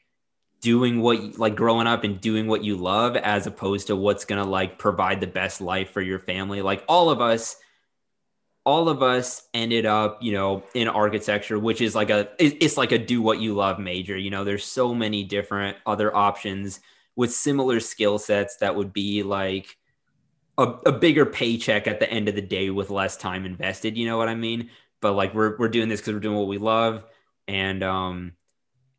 [0.62, 4.44] doing what like growing up and doing what you love as opposed to what's going
[4.44, 7.56] to like provide the best life for your family like all of us
[8.64, 12.92] all of us ended up you know in architecture which is like a it's like
[12.92, 14.44] a do what you love major you know?
[14.44, 16.80] There's so many different other options
[17.16, 19.78] with similar skill sets that would be like
[20.58, 24.06] a, a bigger paycheck at the end of the day with less time invested you
[24.06, 24.70] know what i mean?
[25.02, 27.06] But like we're, we're doing this because we're doing what we love.
[27.48, 28.34] And um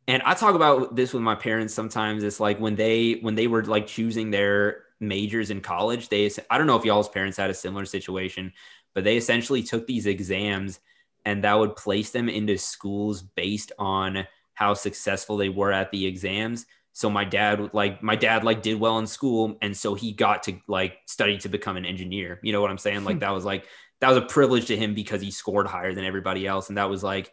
[0.05, 2.23] and i talk about this with my parents sometimes.
[2.23, 6.57] It's like when they when they were like choosing their majors in college they i
[6.57, 8.53] don't know if y'all's parents had a similar situation
[8.93, 10.79] but they essentially took these exams
[11.25, 16.05] and that would place them into schools based on how successful they were at the
[16.05, 16.65] exams.
[16.91, 20.11] So my dad would, like my dad like did well in school and so he
[20.11, 22.39] got to like study to become an engineer.
[22.43, 23.03] You know what i'm saying?
[23.03, 23.21] Like hmm.
[23.21, 23.65] that was like
[23.99, 26.89] that was a privilege to him because he scored higher than everybody else and that
[26.89, 27.31] was like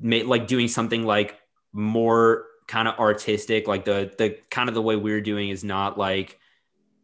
[0.00, 1.38] like doing something like
[1.72, 3.68] more kind of artistic.
[3.68, 6.38] Like the the kind of the way we're doing is not like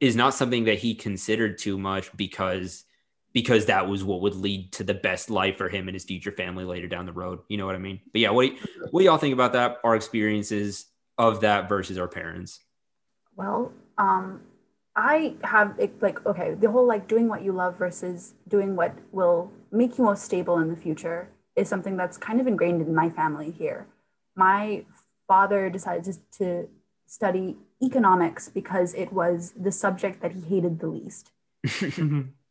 [0.01, 2.85] is not something that he considered too much because
[3.33, 6.33] because that was what would lead to the best life for him and his future
[6.33, 8.87] family later down the road you know what i mean but yeah what do, y-
[8.91, 10.87] what do y'all think about that our experiences
[11.19, 12.61] of that versus our parents?
[13.37, 14.43] Well, um,
[14.97, 18.95] I have it, like okay, the whole like doing what you love versus doing what
[19.13, 22.95] will make you most stable in the future is something that's kind of ingrained in
[22.95, 23.87] my family here.
[24.37, 24.85] My
[25.29, 26.69] father decided to
[27.07, 31.31] study economics because it was the subject that he hated the least.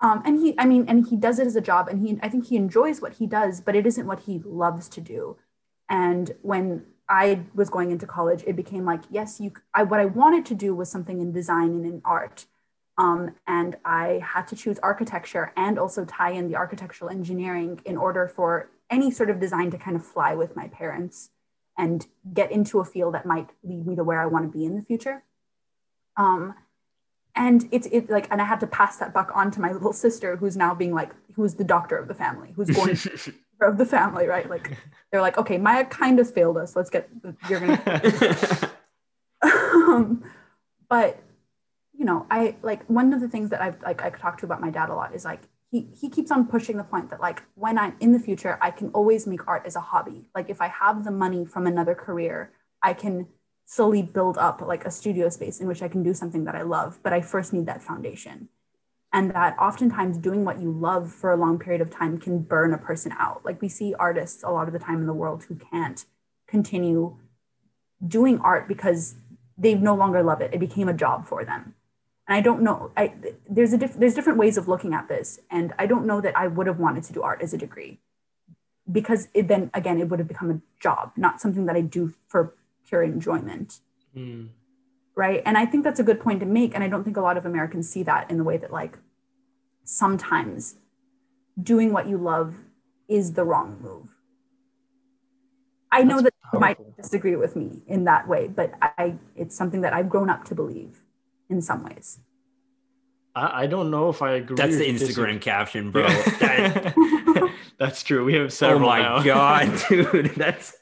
[0.00, 2.28] um, and he, I mean, and he does it as a job, and he, I
[2.28, 5.36] think he enjoys what he does, but it isn't what he loves to do.
[5.88, 9.52] And when I was going into college, it became like, yes, you.
[9.74, 12.46] I, what I wanted to do was something in design and in art,
[12.96, 17.96] um, and I had to choose architecture and also tie in the architectural engineering in
[17.96, 21.30] order for any sort of design to kind of fly with my parents
[21.76, 24.64] and get into a field that might lead me to where I want to be
[24.64, 25.22] in the future.
[26.16, 26.54] Um,
[27.38, 29.92] and it's it like, and I had to pass that buck on to my little
[29.92, 32.90] sister, who's now being like, who's the doctor of the family, who's going
[33.62, 34.50] of the family, right?
[34.50, 34.76] Like,
[35.10, 36.74] they're like, okay, Maya kind of failed us.
[36.74, 37.08] Let's get
[37.48, 38.70] you're gonna.
[39.42, 40.24] um,
[40.88, 41.22] but
[41.96, 44.60] you know, I like one of the things that I've like I talk to about
[44.60, 47.44] my dad a lot is like he he keeps on pushing the point that like
[47.54, 50.24] when I'm in the future, I can always make art as a hobby.
[50.34, 52.50] Like if I have the money from another career,
[52.82, 53.28] I can
[53.70, 56.62] slowly build up like a studio space in which I can do something that I
[56.62, 56.98] love.
[57.02, 58.48] But I first need that foundation.
[59.12, 62.74] And that oftentimes doing what you love for a long period of time can burn
[62.74, 63.44] a person out.
[63.44, 66.04] Like we see artists a lot of the time in the world who can't
[66.46, 67.16] continue
[68.06, 69.14] doing art because
[69.56, 70.54] they no longer love it.
[70.54, 71.74] It became a job for them
[72.28, 72.92] and I don't know.
[72.96, 73.14] I
[73.48, 76.36] there's a diff, there's different ways of looking at this, and I don't know that
[76.36, 77.98] I would have wanted to do art as a degree,
[78.92, 82.12] because it then again it would have become a job, not something that I do
[82.28, 82.54] for
[82.88, 83.80] pure enjoyment.
[84.16, 84.48] Mm.
[85.14, 87.20] Right, and I think that's a good point to make, and I don't think a
[87.20, 88.98] lot of Americans see that in the way that like
[89.84, 90.76] sometimes
[91.60, 92.54] doing what you love
[93.08, 94.08] is the wrong move.
[95.90, 96.56] I know that powerful.
[96.56, 100.30] you might disagree with me in that way, but I it's something that I've grown
[100.30, 101.00] up to believe
[101.48, 102.18] in some ways.
[103.34, 104.54] I, I don't know if I agree.
[104.54, 105.38] With That's the Instagram disagree.
[105.38, 106.06] caption, bro.
[107.78, 108.24] that's true.
[108.24, 108.88] We have several.
[108.88, 109.22] Oh my now.
[109.22, 110.74] god, dude, that's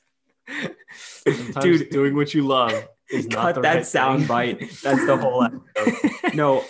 [1.60, 4.60] dude doing what you love is not cut that right sound bite.
[4.82, 5.94] That's the whole episode.
[6.34, 6.64] no,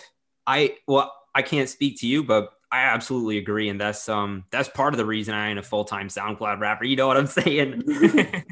[0.46, 4.68] I well, I can't speak to you, but I absolutely agree, and that's um that's
[4.68, 6.84] part of the reason I ain't a full time SoundCloud rapper.
[6.84, 7.84] You know what I'm saying?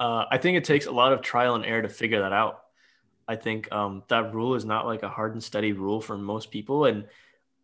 [0.00, 2.62] uh, I think it takes a lot of trial and error to figure that out.
[3.26, 6.50] I think um, that rule is not like a hard and steady rule for most
[6.50, 7.06] people, and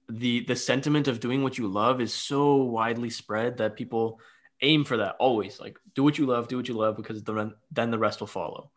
[0.08, 4.20] the the sentiment of doing what you love is so widely spread that people
[4.60, 5.60] aim for that always.
[5.60, 8.26] Like do what you love, do what you love, because the, then the rest will
[8.26, 8.70] follow.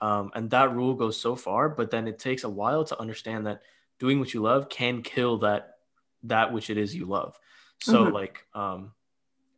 [0.00, 3.46] Um, and that rule goes so far, but then it takes a while to understand
[3.46, 3.62] that
[3.98, 5.76] doing what you love can kill that
[6.24, 7.38] that which it is you love.
[7.80, 8.14] So mm-hmm.
[8.14, 8.92] like, um,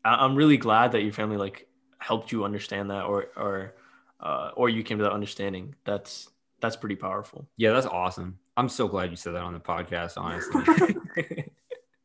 [0.04, 1.66] I, am really glad that your family like
[1.98, 3.74] helped you understand that, or or
[4.20, 5.74] uh, or you came to that understanding.
[5.84, 6.28] That's
[6.60, 7.48] that's pretty powerful.
[7.56, 8.38] Yeah, that's awesome.
[8.56, 10.96] I'm so glad you said that on the podcast, honestly.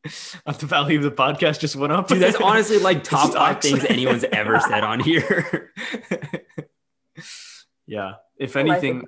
[0.58, 2.08] the value of the podcast just went up.
[2.08, 5.72] Dude, that's honestly like top five things anyone's ever said on here.
[7.86, 8.14] yeah.
[8.36, 9.04] If anything,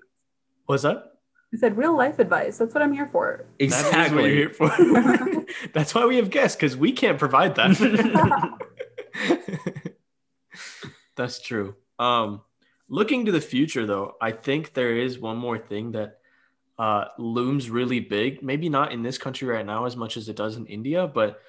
[0.66, 1.12] what's that?
[1.54, 2.58] I said real life advice.
[2.58, 3.44] That's what I'm here for.
[3.58, 3.90] Exactly.
[3.90, 5.46] That what you're here for.
[5.72, 8.58] that's why we have guests because we can't provide that.
[11.16, 11.76] that's true.
[11.98, 12.42] Um,
[12.88, 16.20] Looking to the future, though, I think there is one more thing that
[16.78, 18.42] uh, looms really big.
[18.42, 21.40] Maybe not in this country right now as much as it does in India, but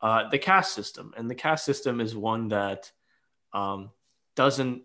[0.00, 1.12] uh, the caste system.
[1.16, 2.90] And the caste system is one that
[3.52, 3.90] um,
[4.34, 4.82] doesn't.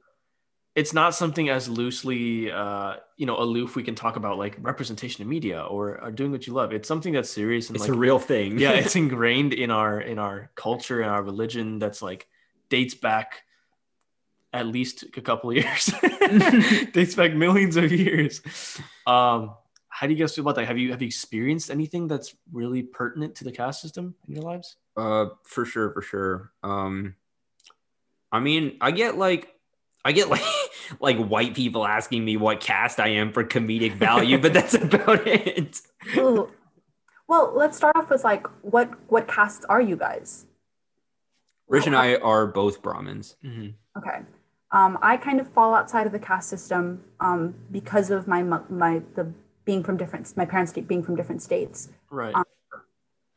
[0.76, 3.76] It's not something as loosely, uh, you know, aloof.
[3.76, 6.72] We can talk about like representation in media or, or doing what you love.
[6.72, 8.60] It's something that's serious and it's like, a real thing.
[8.60, 11.80] yeah, it's ingrained in our in our culture and our religion.
[11.80, 12.28] That's like
[12.70, 13.44] dates back
[14.54, 15.86] at least a couple of years.
[16.94, 18.42] dates back millions of years.
[19.06, 19.56] Um,
[19.98, 20.68] how do you guys feel about that?
[20.68, 24.44] Have you have you experienced anything that's really pertinent to the caste system in your
[24.44, 24.78] lives?
[24.96, 26.52] Uh, for sure, for sure.
[26.62, 27.16] Um,
[28.32, 29.56] I mean, I get like,
[30.06, 30.44] I get like,
[31.00, 35.26] like white people asking me what caste I am for comedic value, but that's about
[35.26, 35.82] it.
[36.16, 36.52] Ooh.
[37.28, 40.46] Well, let's start off with like, what what castes are you guys?
[41.68, 43.36] Rich and I are both Brahmins.
[43.44, 43.70] Mm-hmm.
[43.98, 44.20] Okay.
[44.72, 49.02] Um, I kind of fall outside of the caste system um, because of my my
[49.16, 49.34] the
[49.68, 51.90] being from different my parents being from different states.
[52.10, 52.34] Right.
[52.34, 52.46] Um,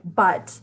[0.03, 0.61] but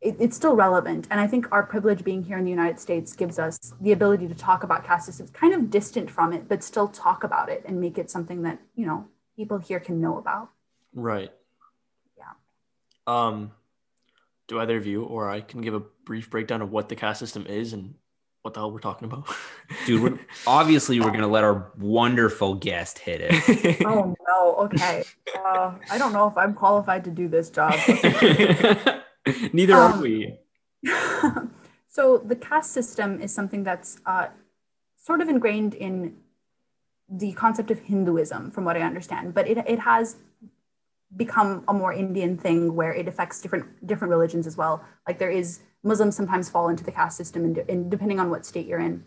[0.00, 3.12] it, it's still relevant, and I think our privilege being here in the United States
[3.12, 6.64] gives us the ability to talk about caste systems, kind of distant from it, but
[6.64, 9.06] still talk about it and make it something that you know
[9.36, 10.48] people here can know about.
[10.94, 11.30] Right.
[12.16, 12.32] Yeah.
[13.06, 13.52] Um,
[14.48, 17.20] do either of you or I can give a brief breakdown of what the caste
[17.20, 17.94] system is and
[18.42, 19.26] what the hell we're talking about.
[19.86, 23.80] Dude, we're, obviously we're gonna let our wonderful guest hit it.
[23.86, 24.54] Oh no.
[24.66, 25.04] Okay.
[25.36, 27.74] Uh, I don't know if I'm qualified to do this job.
[29.52, 30.36] Neither are Um, we.
[31.88, 34.28] so the caste system is something that's uh,
[34.96, 36.16] sort of ingrained in
[37.08, 40.16] the concept of Hinduism, from what I understand, but it, it has
[41.16, 44.82] become a more Indian thing where it affects different different religions as well.
[45.06, 48.46] Like there is Muslims sometimes fall into the caste system, and, and depending on what
[48.46, 49.04] state you're in.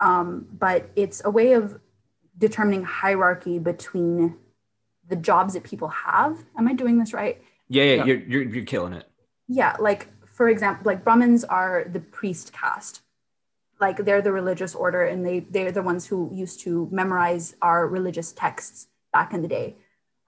[0.00, 1.80] Um, but it's a way of
[2.36, 4.36] determining hierarchy between
[5.08, 6.38] the jobs that people have.
[6.58, 7.40] Am I doing this right?
[7.68, 8.04] Yeah, yeah, Yeah.
[8.04, 9.06] You're, you're you're killing it.
[9.48, 13.02] yeah like for example like brahmins are the priest caste
[13.80, 17.86] like they're the religious order and they they're the ones who used to memorize our
[17.86, 19.76] religious texts back in the day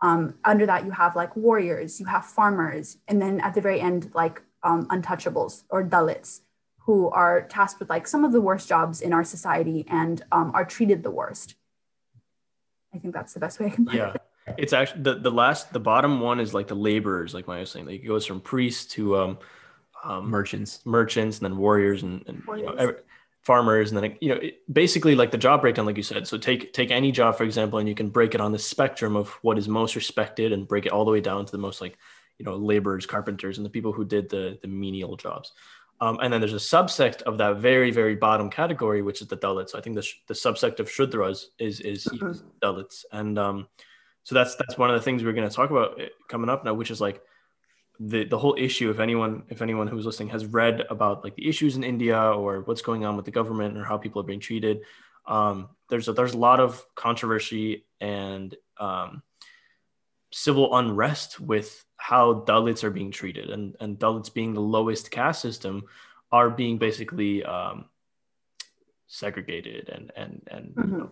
[0.02, 3.80] um, under that you have like warriors you have farmers and then at the very
[3.80, 6.40] end like um, untouchables or dalits
[6.80, 10.50] who are tasked with like some of the worst jobs in our society and um,
[10.54, 11.54] are treated the worst.
[12.94, 14.12] I think that's the best way i can put yeah.
[14.12, 14.22] It
[14.58, 17.70] it's actually the, the last the bottom one is like the laborers like Maya was
[17.70, 17.86] saying.
[17.86, 19.38] Like it goes from priests to um,
[20.04, 20.80] um Merchants.
[20.84, 22.96] merchants and then warriors and, and you know, every-
[23.42, 26.26] farmers and then you know it, basically like the job breakdown like you said.
[26.26, 29.16] So take take any job for example and you can break it on the spectrum
[29.16, 31.80] of what is most respected and break it all the way down to the most
[31.80, 31.98] like
[32.38, 35.52] you know laborers carpenters and the people who did the the menial jobs.
[35.98, 39.36] Um, and then there's a subsect of that very very bottom category which is the
[39.36, 39.70] dalits.
[39.70, 42.42] So i think the, the subsect of shudras is is Mhm.
[42.62, 43.04] dalits.
[43.12, 43.68] And um
[44.24, 46.64] so that's that's one of the things we're going to talk about eh, coming up
[46.64, 47.22] now which is like
[47.98, 51.48] the the whole issue if anyone if anyone who's listening has read about like the
[51.48, 54.40] issues in india or what's going on with the government or how people are being
[54.40, 54.82] treated
[55.26, 59.22] um there's a there's a lot of controversy and um
[60.30, 63.50] civil unrest with how dalits are being treated.
[63.50, 65.84] And and dalits being the lowest caste system
[66.32, 67.86] are being basically um
[69.06, 70.98] segregated and and and you Mhm.
[70.98, 71.10] know,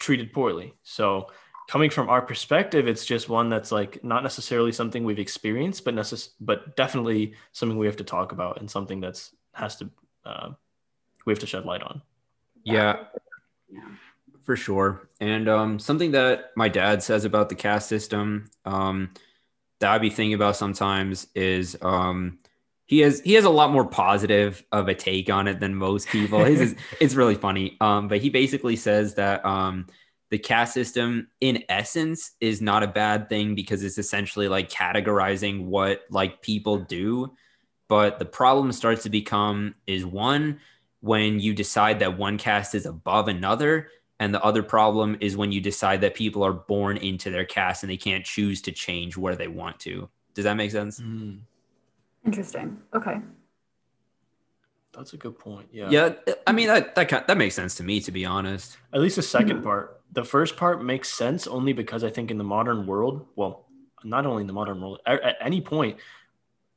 [0.00, 0.74] treated poorly.
[0.82, 1.30] So
[1.68, 5.94] coming from our perspective it's just one that's like not necessarily something we've experienced but
[5.94, 9.90] necess- but definitely something we have to talk about and something that's has to
[10.24, 10.50] uh,
[11.24, 12.02] we have to shed light on.
[12.62, 13.06] Yeah,
[13.68, 13.88] yeah.
[14.44, 15.08] For sure.
[15.20, 19.10] And um, something that my dad says about the caste system um,
[19.80, 22.38] that I be thinking about sometimes is um,
[22.86, 26.08] he has he has a lot more positive of a take on it than most
[26.08, 26.44] people.
[26.44, 27.76] His is it's really funny.
[27.80, 29.86] Um, but he basically says that um,
[30.30, 35.66] the caste system, in essence, is not a bad thing because it's essentially like categorizing
[35.66, 37.34] what like people do.
[37.88, 40.60] But the problem starts to become is one
[41.00, 45.52] when you decide that one caste is above another and the other problem is when
[45.52, 49.16] you decide that people are born into their caste and they can't choose to change
[49.16, 50.08] where they want to.
[50.34, 51.00] Does that make sense?
[51.00, 51.38] Mm-hmm.
[52.24, 53.18] interesting okay
[54.92, 56.14] that's a good point yeah Yeah,
[56.46, 58.78] I mean that that ki- that makes sense to me to be honest.
[58.92, 59.64] At least the second mm-hmm.
[59.64, 60.00] part.
[60.12, 63.66] The first part makes sense only because I think in the modern world, well,
[64.04, 65.98] not only in the modern world, at, at any point,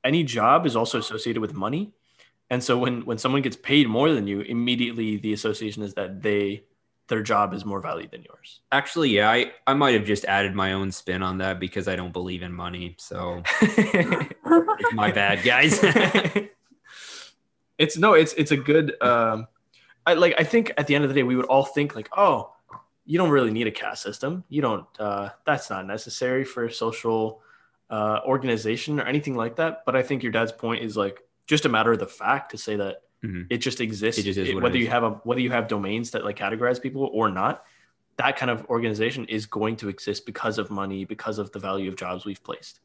[0.03, 1.93] any job is also associated with money.
[2.49, 6.21] And so when when someone gets paid more than you, immediately the association is that
[6.21, 6.63] they
[7.10, 8.62] their job is more valued than yours.
[8.72, 11.95] Actually, yeah, I, I might have just added my own spin on that because I
[11.95, 12.95] don't believe in money.
[12.97, 15.80] So it's my bad, guys.
[17.78, 19.47] it's no, it's it's a good um
[20.05, 22.10] I like I think at the end of the day we would all think like,
[22.16, 22.53] oh,
[23.05, 24.43] you don't really need a caste system.
[24.47, 27.41] You don't uh that's not necessary for a social
[27.89, 29.84] uh organization or anything like that.
[29.86, 32.57] But I think your dad's point is like just a matter of the fact to
[32.57, 33.47] say that Mhm.
[33.49, 34.20] it just exists.
[34.20, 34.84] It just is It- whether is.
[34.84, 37.65] you have a whether you have domains that like categorize people or not,
[38.17, 41.89] that kind of organization is going to exist because of money, because of the value
[41.89, 42.80] of jobs we've placed.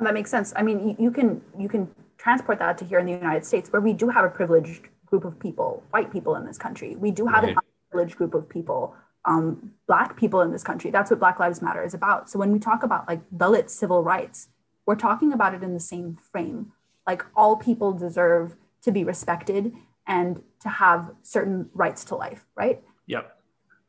[0.00, 0.52] That makes sense.
[0.56, 3.70] I mean, you, you can you can transport that to here in the United States,
[3.72, 6.96] where we do have a privileged group of people, white people in this country.
[6.96, 7.52] We do have Right.
[7.56, 7.58] an
[7.90, 8.94] privileged group of people,
[9.24, 10.90] um, black people in this country.
[10.90, 12.30] That's what Black Lives Matter is about.
[12.30, 14.48] So when we talk about like Dalit civil rights,
[14.86, 16.72] we're talking about it in the same frame.
[17.06, 19.72] Like all people deserve to be respected
[20.06, 22.82] and to have certain rights to life, right?
[23.06, 23.36] Yep.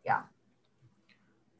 [0.05, 0.21] Yeah.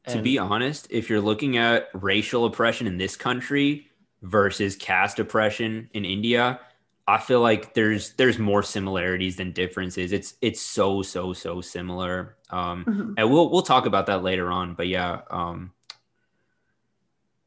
[0.07, 3.88] to And- be honest, if you're looking at racial oppression in this country
[4.23, 6.59] versus caste oppression in India,
[7.07, 10.11] I feel like there's there's more similarities than differences.
[10.11, 12.38] It's it's so so so similar.
[12.49, 13.13] Um, Mhm.
[13.17, 14.75] and we'll we'll talk about that later on.
[14.75, 15.71] But yeah, um,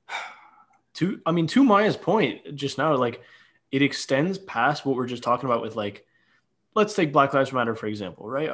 [0.95, 3.21] to i mean to maya's point just now like
[3.71, 6.07] it extends past what we're just talking about with like
[6.75, 8.51] let's take black lives matter for example right?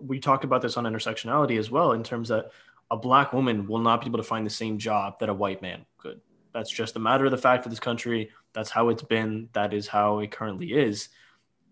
[0.00, 2.50] We talked about this on intersectionality as well in terms that
[2.90, 5.62] a black woman will not be able to find the same job that a white
[5.62, 6.20] man could.
[6.52, 8.30] That's just a matter of the fact of this country.
[8.52, 9.48] That's how it's been.
[9.52, 11.08] That is how it currently is.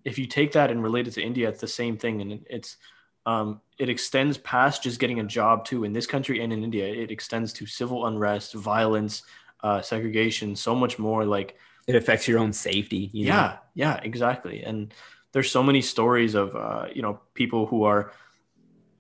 [0.05, 2.77] If you take that and relate it to India, it's the same thing, and it's
[3.25, 5.85] um, it extends past just getting a job too.
[5.85, 9.23] In this country and in India, it extends to civil unrest, violence,
[9.63, 11.25] uh, segregation, so much more.
[11.25, 11.57] Like
[11.87, 13.11] it affects your own safety.
[13.13, 13.55] You yeah, know?
[13.75, 14.63] yeah, exactly.
[14.63, 14.93] And
[15.33, 18.13] there's so many stories of uh, you know people who are.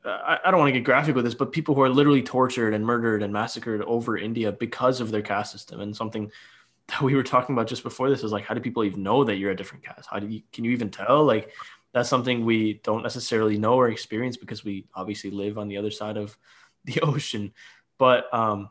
[0.04, 2.22] Uh, I, I don't want to get graphic with this, but people who are literally
[2.22, 6.30] tortured and murdered and massacred over India because of their caste system, and something
[6.88, 9.24] that we were talking about just before this is like, how do people even know
[9.24, 10.08] that you're a different caste?
[10.10, 11.24] How do you can you even tell?
[11.24, 11.52] Like,
[11.92, 15.90] that's something we don't necessarily know or experience because we obviously live on the other
[15.90, 16.36] side of
[16.84, 17.54] the ocean.
[17.96, 18.68] But um,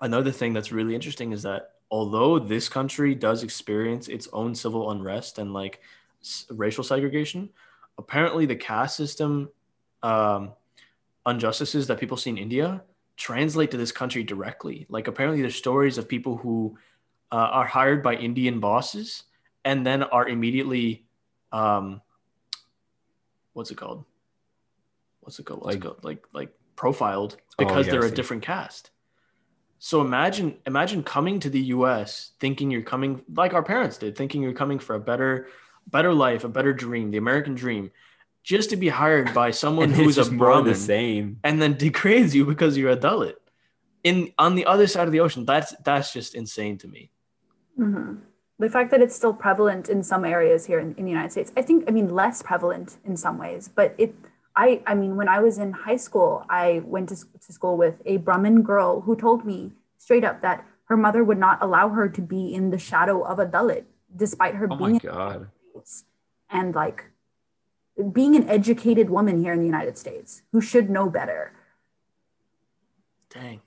[0.00, 4.90] another thing that's really interesting is that although this country does experience its own civil
[4.90, 5.80] unrest and like
[6.22, 7.50] s- racial segregation,
[7.98, 9.50] apparently the caste system
[10.02, 10.52] um,
[11.26, 12.82] injustices that people see in India
[13.16, 14.86] translate to this country directly.
[14.88, 16.78] Like apparently there's stories of people who
[17.30, 19.24] uh, are hired by Indian bosses
[19.64, 21.04] and then are immediately
[21.52, 22.00] um,
[23.52, 24.04] what's it called?
[25.20, 25.60] What's it called?
[25.60, 26.04] What's Like- it called?
[26.04, 28.91] Like like profiled Oh, because yeah, they're a different caste.
[29.84, 34.40] So imagine imagine coming to the US thinking you're coming like our parents did, thinking
[34.40, 35.48] you're coming for a better
[35.88, 37.90] better life, a better dream, the American dream,
[38.44, 41.40] just to be hired by someone who's a just more of the same.
[41.42, 43.34] and then degrades you because you're a Dalit.
[44.04, 47.10] In on the other side of the ocean, that's that's just insane to me.
[47.76, 48.20] Mhm.
[48.60, 51.50] The fact that it's still prevalent in some areas here in, in the United States,
[51.56, 54.14] I think, I mean, less prevalent in some ways, but it,
[54.54, 57.94] I, I mean, when I was in high school, I went to, to school with
[58.04, 62.08] a Brahmin girl who told me straight up that her mother would not allow her
[62.08, 63.84] to be in the shadow of a Dalit,
[64.14, 65.48] despite her Oh being my god.
[66.50, 67.04] and like
[68.12, 71.52] being an educated woman here in the United States who should know better.
[73.30, 73.60] Dang.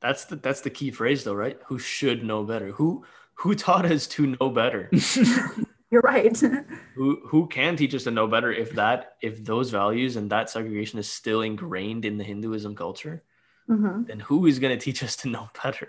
[0.00, 1.58] That's the that's the key phrase though, right?
[1.66, 2.72] Who should know better?
[2.72, 3.04] Who
[3.34, 4.90] who taught us to know better?
[5.90, 6.36] You're right.
[6.94, 10.50] who who can teach us to know better if that if those values and that
[10.50, 13.22] segregation is still ingrained in the Hinduism culture?
[13.68, 14.06] Mhm.
[14.06, 15.88] Then who is going to teach us to know better?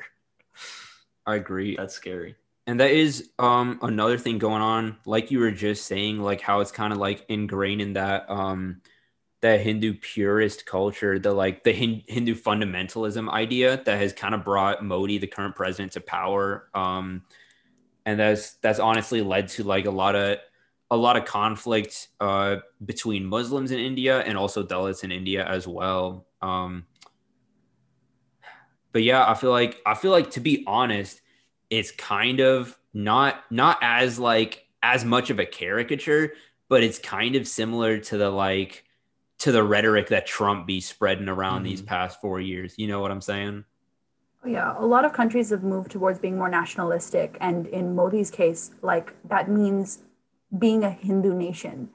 [1.26, 1.76] I agree.
[1.76, 2.36] That's scary.
[2.68, 6.60] And that is um another thing going on, like you were just saying, like how
[6.60, 8.82] it's kind of like ingrained in that um
[9.42, 14.44] that Hindu purist culture, the like the Hin- Hindu fundamentalism idea that has kind of
[14.44, 16.70] brought Modi, the current president, to power.
[16.74, 17.24] Um,
[18.08, 20.38] and that's that's honestly led to like a lot of
[20.90, 25.68] a lot of conflict uh, between Muslims in India and also Dalits in India as
[25.68, 26.26] well.
[26.42, 26.86] Um,
[28.94, 31.20] but yeah, I feel like I feel like to be honest,
[31.70, 36.32] it's kind of not not as like as much of a caricature,
[36.70, 38.86] but it's kind of similar to the like
[39.40, 42.74] to the rhetoric that Trump be spreading around these past four years.
[42.78, 43.66] You know what I'm saying?
[44.48, 47.38] Yeah, a lot of countries have moved towards being more nationalistic.
[47.42, 50.00] And in Modi's case, like that means
[50.58, 51.90] being a Hindu nation.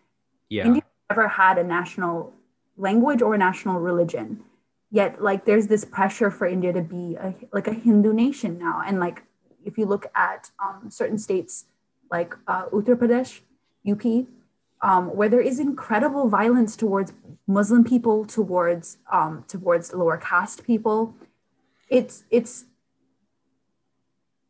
[0.48, 0.66] Yeah.
[0.66, 2.32] India never had a national
[2.76, 4.44] language or a national religion.
[4.90, 8.82] Yet, like, there's this pressure for India to be a, like a Hindu nation now.
[8.86, 9.22] And like,
[9.64, 11.64] if you look at um, certain states
[12.10, 13.40] like uh, Uttar Pradesh,
[13.90, 14.26] UP,
[14.82, 17.12] um, where there is incredible violence towards
[17.46, 21.14] Muslim people, towards um, towards lower caste people,
[21.92, 22.64] it's it's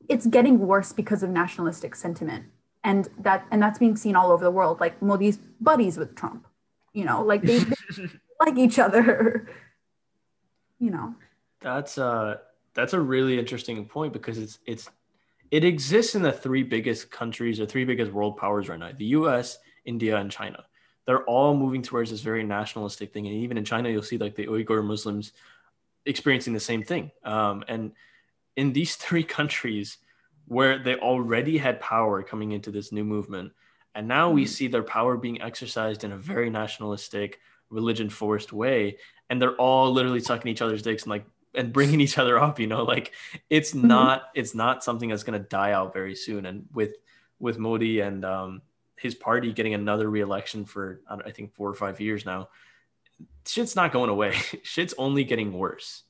[0.09, 2.45] it's getting worse because of nationalistic sentiment
[2.84, 6.47] and that and that's being seen all over the world like modi's buddies with trump
[6.93, 8.09] you know like they, they
[8.40, 9.49] like each other
[10.78, 11.14] you know
[11.61, 12.38] That's uh
[12.74, 14.88] that's a really interesting point because it's it's
[15.51, 19.12] it exists in the three biggest countries or three biggest world powers right now the
[19.20, 20.64] US, India, and China.
[21.05, 23.26] They're all moving towards this very nationalistic thing.
[23.26, 25.32] And even in China, you'll see like the Uyghur Muslims
[26.07, 27.11] experiencing the same thing.
[27.24, 27.92] Um, and
[28.57, 29.98] in these three countries
[30.46, 33.53] where they already had power coming into this new movement,
[33.94, 34.48] and now we Mhm.
[34.48, 37.40] see their power being exercised in a very nationalistic,
[37.70, 38.98] religion forced way,
[39.30, 41.24] and they're all literally sucking each other's dicks and like
[41.55, 42.59] and bringing each other up.
[42.59, 43.12] You know, like
[43.50, 43.84] it's Mhm.
[43.84, 46.46] not it's not something that's gonna die out very soon.
[46.46, 46.96] And with
[47.38, 48.62] with Modi and um,
[48.96, 52.48] his party getting another reelection for I think four or five years now,
[53.46, 54.32] shit's not going away.
[54.62, 56.02] shit's only getting worse.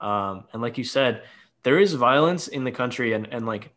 [0.00, 1.22] Um, and like you said,
[1.62, 3.72] there is violence in the country, and and like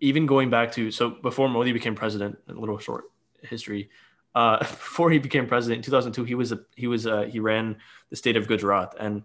[0.00, 3.04] even going back to so before Modi became president, a little short
[3.42, 3.90] history.
[4.34, 7.76] Uh, before he became president in 2002, he was a, he was uh he ran
[8.10, 9.22] the state of Gujarat, and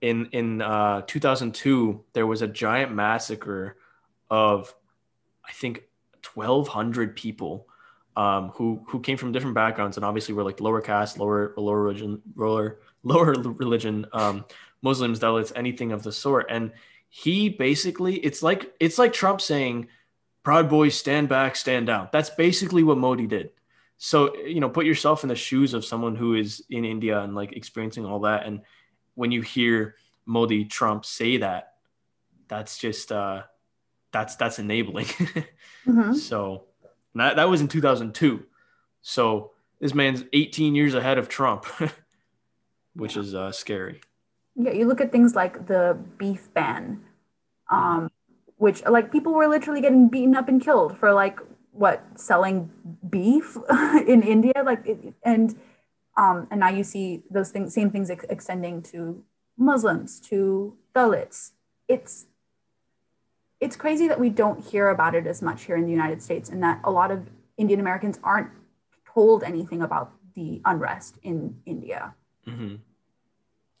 [0.00, 3.76] in in uh, 2002 there was a giant massacre
[4.30, 4.74] of
[5.46, 5.84] I think
[6.34, 7.68] 1,200 people
[8.16, 11.82] um, who who came from different backgrounds and obviously were like lower caste, lower lower
[11.82, 14.44] religion, lower lower religion, um,
[14.82, 16.46] Muslims, Dalits, anything of the sort.
[16.48, 16.72] And
[17.08, 19.88] he basically, it's like it's like Trump saying,
[20.42, 22.08] Proud Boys, stand back, stand down.
[22.12, 23.50] That's basically what Modi did.
[23.96, 27.34] So, you know, put yourself in the shoes of someone who is in India and
[27.34, 28.44] like experiencing all that.
[28.44, 28.62] And
[29.14, 29.94] when you hear
[30.26, 31.74] Modi, Trump say that,
[32.48, 33.42] that's just, uh,
[34.12, 35.06] that's, that's enabling.
[35.86, 36.16] Mhm.
[36.16, 36.64] So
[37.20, 38.44] that, that was in 2002.
[39.02, 41.66] So this man's 18 years ahead of Trump,
[42.94, 44.00] which is uh, scary.
[44.56, 47.02] Yeah, you look at things like the beef ban,
[47.70, 48.10] um,
[48.56, 51.40] which like people were literally getting beaten up and killed for like
[51.72, 52.70] what selling
[53.10, 53.56] beef
[54.06, 54.86] in India, like
[55.24, 55.56] and
[56.16, 59.24] um, and now you see those things, same things ex- extending to
[59.58, 61.50] Muslims, to Dalits.
[61.88, 62.26] It's
[63.64, 66.50] it's crazy that we don't hear about it as much here in the United States,
[66.50, 68.50] and that a lot of Indian Americans aren't
[69.14, 72.14] told anything about the unrest in India.
[72.44, 72.76] hmm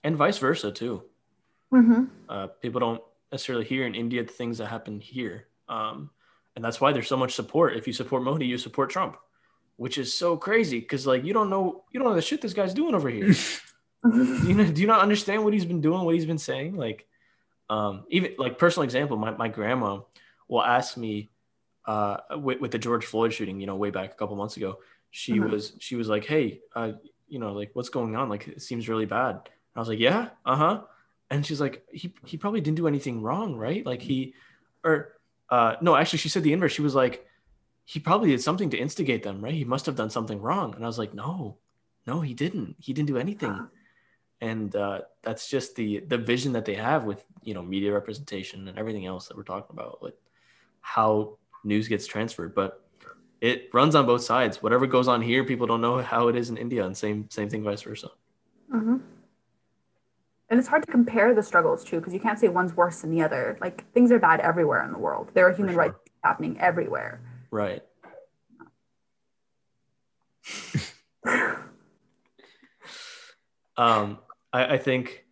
[0.02, 1.02] And vice versa, too.
[1.70, 2.04] Mm-hmm.
[2.28, 5.48] Uh, people don't necessarily hear in India the things that happen here.
[5.68, 6.10] Um,
[6.56, 7.76] and that's why there's so much support.
[7.76, 9.16] If you support Modi, you support Trump,
[9.76, 12.52] which is so crazy because like you don't know you don't know the shit this
[12.54, 13.32] guy's doing over here.
[13.32, 16.76] do you know, do you not understand what he's been doing, what he's been saying?
[16.76, 17.06] Like,
[17.70, 20.00] um, even like personal example, my, my grandma
[20.48, 21.30] will ask me
[21.86, 24.78] uh, with, with the George Floyd shooting, you know, way back a couple months ago,
[25.10, 25.50] she Mhm.
[25.50, 26.92] was, she was like, Hey, uh,
[27.28, 28.28] you know, like what's going on?
[28.28, 29.48] Like, it seems really bad.
[29.74, 30.82] I was like, yeah, uh-huh.
[31.30, 33.84] And she's like, he, he probably didn't do anything wrong, right?
[33.84, 34.34] Like he,
[34.84, 35.14] or
[35.50, 36.72] uh, no, actually she said the inverse.
[36.72, 37.26] She was like,
[37.84, 39.52] he probably did something to instigate them, right?
[39.52, 40.74] He must have done something wrong.
[40.74, 41.58] And I was like, no,
[42.06, 42.76] no, he didn't.
[42.78, 43.50] He didn't do anything
[44.44, 48.68] and uh, that's just the the vision that they have with you know media representation
[48.68, 50.14] and everything else that we're talking about with
[50.80, 52.84] how news gets transferred but
[53.40, 56.50] it runs on both sides whatever goes on here people don't know how it is
[56.50, 58.08] in india and same same thing vice versa
[58.70, 58.96] hmm
[60.50, 63.10] And it's hard to compare the struggles too, because you can't say one's worse than
[63.10, 63.56] the other.
[63.64, 65.30] Like things are bad everywhere in the world.
[65.34, 65.84] There are human sure.
[65.84, 67.20] rights happening everywhere.
[67.50, 67.82] right
[73.76, 74.18] um
[74.54, 75.24] I, I think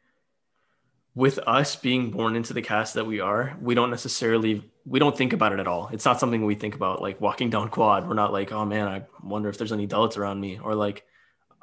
[1.14, 5.16] with us being born into the caste that we are we don't necessarily we don't
[5.16, 5.88] think about it at all.
[5.92, 8.08] It's not something we think about like walking down quad.
[8.08, 10.58] We're not like oh man i wonder if there's any Dalits around me.
[10.58, 11.04] Or like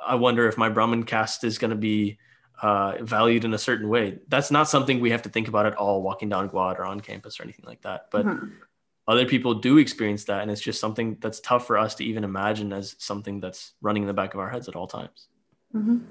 [0.04, 2.18] i wonder if my brahmin caste is going to be
[2.62, 4.20] uh, valued in a certain way.
[4.28, 7.00] That's not something we have to think about at all walking down quad or on
[7.00, 8.08] campus or anything like that.
[8.12, 8.52] But Mhm.
[9.08, 12.24] other people do experience that and it's just something that's tough for us to even
[12.24, 15.30] imagine as something that's running in the back of our heads at all times.
[15.74, 16.02] Mhm.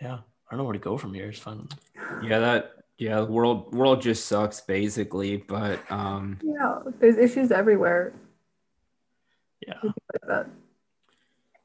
[0.00, 1.68] Yeah i don't know where to go from here it's fun
[2.22, 8.12] Yeah, that yeah, the world world just sucks basically, but um Yeah, there's issues everywhere.
[9.66, 10.46] yeah Like that.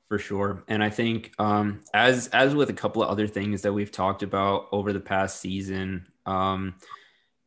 [0.07, 0.63] for sure.
[0.69, 4.23] And I think um as as with a couple of other things that we've talked
[4.23, 6.75] about over the past season, um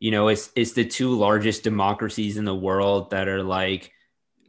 [0.00, 3.90] you know, it's it's the two largest democracies in the world that are like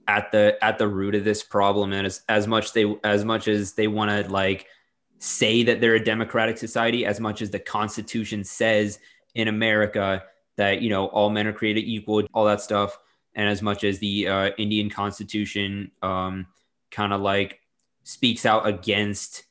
[0.08, 3.48] at the at the root of this problem and as as much they as much
[3.48, 4.68] as they want to like
[5.20, 9.00] say that they're a democratic society as much as the constitution says
[9.36, 10.24] in america
[10.56, 12.98] that you know all men are created equal all that stuff
[13.36, 16.48] and as much as the uh, indian constitution um,
[16.92, 17.60] kind of like
[18.04, 19.44] speaks out against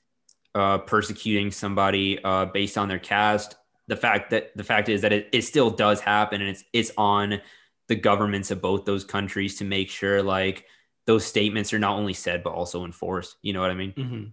[0.54, 3.56] uh, persecuting somebody uh, based on their caste
[3.88, 6.92] the fact that the fact is that it, it still does happen and it's it's
[6.96, 7.40] on
[7.88, 10.64] the governments of both those countries to make sure like
[11.06, 13.36] those statements are not only said but also enforced.
[13.42, 13.92] You know what i mean?
[13.92, 14.24] Hmm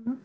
[0.00, 0.18] Mhm.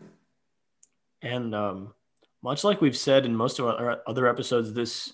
[1.27, 1.93] And um,
[2.41, 5.13] much like we've said in most of our other episodes this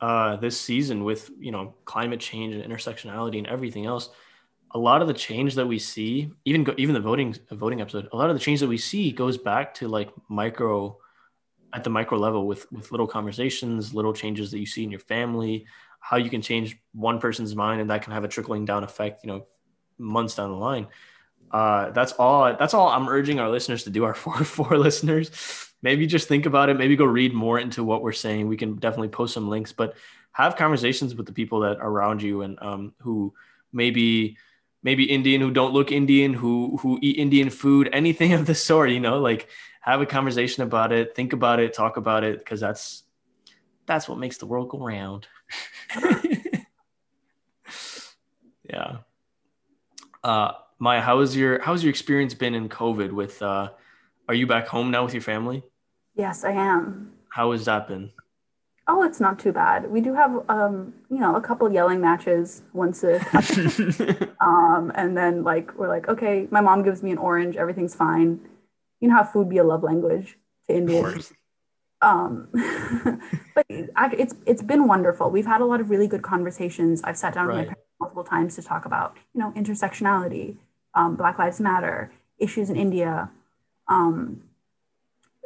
[0.00, 4.10] uh, this season, with you know climate change and intersectionality and everything else,
[4.72, 8.08] a lot of the change that we see, even go, even the voting voting episode,
[8.12, 10.96] a lot of the change that we see goes back to like micro
[11.74, 15.00] at the micro level with with little conversations, little changes that you see in your
[15.00, 15.66] family,
[15.98, 19.24] how you can change one person's mind, and that can have a trickling down effect,
[19.24, 19.46] you know,
[19.98, 20.86] months down the line
[21.52, 25.30] uh, that's all that's all i'm urging our listeners to do our four four listeners.
[25.84, 28.46] Maybe just think about it maybe go read more into what we're saying.
[28.46, 29.94] We can definitely post some links but
[30.32, 33.34] have conversations with the people that are around you and um, who
[33.72, 34.36] maybe
[34.82, 38.90] maybe indian who don't look indian who who eat indian food anything of the sort
[38.90, 39.48] you know like
[39.80, 43.02] have a conversation about it think about it talk about it because that's
[43.86, 45.26] that's what makes the world go round.
[48.72, 48.98] Yeah.
[50.24, 53.12] Uh Maya, how has your how's your experience been in COVID?
[53.12, 53.70] With uh,
[54.26, 55.62] are you back home now with your family?
[56.16, 57.12] Yes, I am.
[57.28, 58.10] How has that been?
[58.88, 59.88] Oh, it's not too bad.
[59.88, 63.20] We do have, um, you know, a couple yelling matches once a,
[64.40, 68.40] um, and then like we're like, okay, my mom gives me an orange, everything's fine.
[68.98, 71.32] You know how food be a love language to Indians.
[72.00, 72.48] um,
[73.54, 75.30] but it's it's been wonderful.
[75.30, 77.02] We've had a lot of really good conversations.
[77.04, 80.56] I've sat down with my parents multiple times to talk about you know intersectionality,
[80.94, 83.30] um, Black Lives Matter, issues in India,
[83.88, 84.42] um,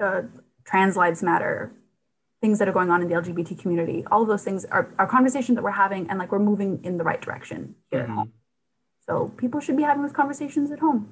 [0.03, 0.23] uh,
[0.65, 1.73] trans lives matter,
[2.41, 4.05] things that are going on in the LGBT community.
[4.11, 6.99] All of those things are, are conversations that we're having, and like we're moving in
[6.99, 8.15] the right direction here at Mhm.
[8.15, 8.33] home.
[9.07, 11.09] So people should be having those conversations at home.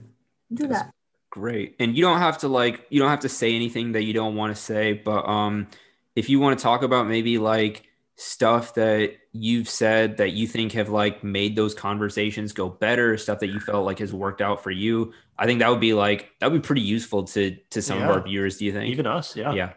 [0.53, 0.73] Do Yes.
[0.83, 0.91] that.
[1.31, 1.77] Great.
[1.79, 4.37] And you don't have to like you don't have to say anything that you don't
[4.37, 5.67] want to say, but um
[6.15, 10.73] if you want to talk about maybe like stuff that you've said that you think
[10.73, 14.63] have like made those conversations go better, stuff that you felt like has worked out
[14.63, 17.83] for you, I think that would be like that would be pretty useful to to
[17.83, 18.91] some of our viewers, do you think?
[18.91, 19.53] Even us, yeah.
[19.53, 19.73] yeah.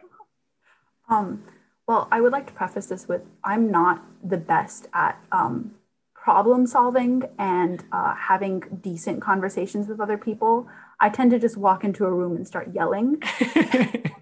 [1.09, 1.43] Um,
[1.87, 5.71] well, I would like to preface this with I'm not the best at um,
[6.13, 10.67] problem solving and uh, having decent conversations with other people.
[10.99, 13.21] I tend to just walk into a room and start yelling.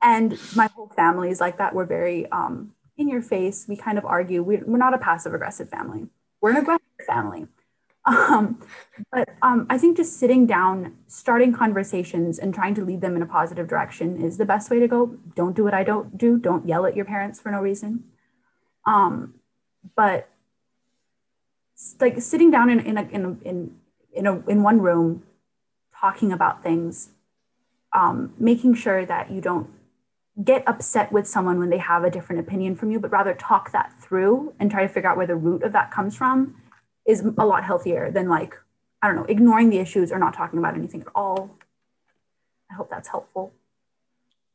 [0.00, 1.74] And my whole family is like that.
[1.74, 3.66] We're very um, in your face.
[3.68, 4.42] We kind of argue.
[4.42, 6.08] We, we're not a passive aggressive family,
[6.40, 7.46] we're an aggressive family.
[8.04, 8.62] Um,
[9.12, 13.22] but um, I think just sitting down, starting conversations, and trying to lead them in
[13.22, 15.16] a positive direction is the best way to go.
[15.36, 16.38] Don't do what I don't do.
[16.38, 18.04] Don't yell at your parents for no reason.
[18.86, 19.34] Um,
[19.94, 20.28] but
[22.00, 23.76] like sitting down in in a, in a, in
[24.12, 25.22] in, a, in one room,
[26.00, 27.10] talking about things,
[27.92, 29.68] um, making sure that you don't
[30.44, 33.72] get upset with someone when they have a different opinion from you, but rather talk
[33.72, 36.54] that through and try to figure out where the root of that comes from
[37.06, 38.54] is a lot healthier than like,
[39.02, 41.56] I don't know, ignoring the issues or not talking about anything at all.
[42.70, 43.52] I hope that's helpful.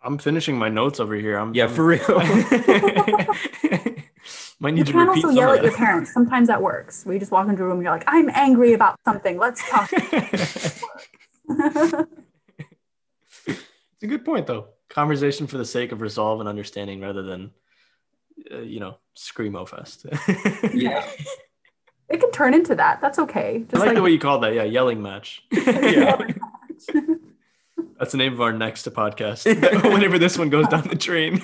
[0.04, 1.38] I'm finishing my notes over here.
[1.38, 2.02] I'm Yeah, I'm- for real.
[4.60, 6.14] Might You need to can repeat also yell at your parents.
[6.14, 7.06] Sometimes that works.
[7.06, 9.38] Where you just walk into a room and you're like, I'm angry about something.
[9.38, 9.90] Let's talk.
[14.04, 14.68] It's a good point, though.
[14.94, 17.50] Conversation for the sake of resolve and understanding rather than,
[18.52, 20.06] uh, you know, screamo fest.
[20.74, 21.04] Yeah.
[22.10, 23.02] it can turn into that.
[23.02, 23.56] That's okay.
[23.56, 24.54] I Just like, like, the way you called that.
[24.54, 25.44] Yeah, yelling match.
[25.52, 26.28] Yeah.
[27.98, 29.46] That's the name of our next podcast.
[29.94, 31.42] Whenever this one goes down the drain.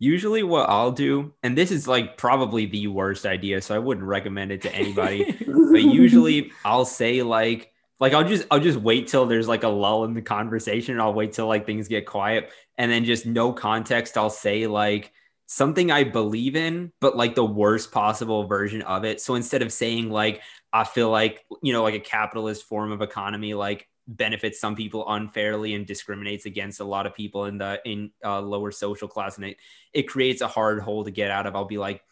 [0.00, 4.06] Usually, what I'll do, and this is like probably the worst idea, so I wouldn't
[4.06, 5.32] recommend it to anybody.
[5.46, 9.68] but usually, I'll say like, like I'll just I'll just wait till there's like a
[9.68, 13.52] lull in the conversation, I'll wait till like things get quiet, and then just no
[13.52, 15.12] context, I'll say like
[15.46, 19.20] something I believe in, but like the worst possible version of it.
[19.20, 20.42] So instead of saying like
[20.72, 25.08] I feel like you know like a capitalist form of economy like benefits some people
[25.08, 29.36] unfairly and discriminates against a lot of people in the in uh, lower social class
[29.36, 29.56] and it
[29.92, 31.54] it creates a hard hole to get out of.
[31.54, 32.02] I'll be like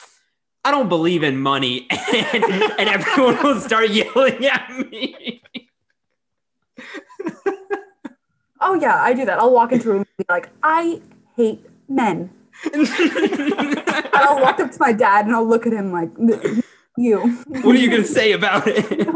[0.64, 5.43] i don't believe in money and, and everyone will start yelling at me
[8.61, 9.39] oh, yeah, I do that.
[9.39, 11.01] I'll walk into a room and be like, I
[11.37, 12.31] hate men.
[12.73, 12.87] And
[14.14, 16.11] I'll walk up to my dad and I'll look at him like,
[16.97, 17.20] you.
[17.47, 19.09] what are you going to say about it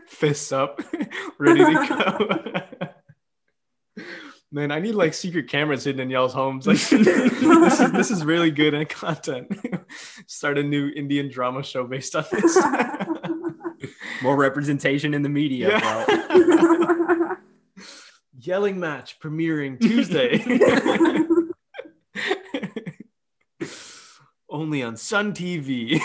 [0.08, 0.80] Fists up,
[1.38, 2.88] ready to
[3.94, 4.02] go.
[4.50, 6.66] Man, I need like secret cameras hidden in y'all's homes.
[6.66, 9.54] Like this is this is really good in content.
[10.26, 12.58] Start a new Indian drama show based on this.
[14.22, 15.78] more representation in the media.
[15.78, 16.72] Yeah.
[18.46, 20.38] Yelling match premiering Tuesday.
[24.48, 26.00] Only on Sun TV.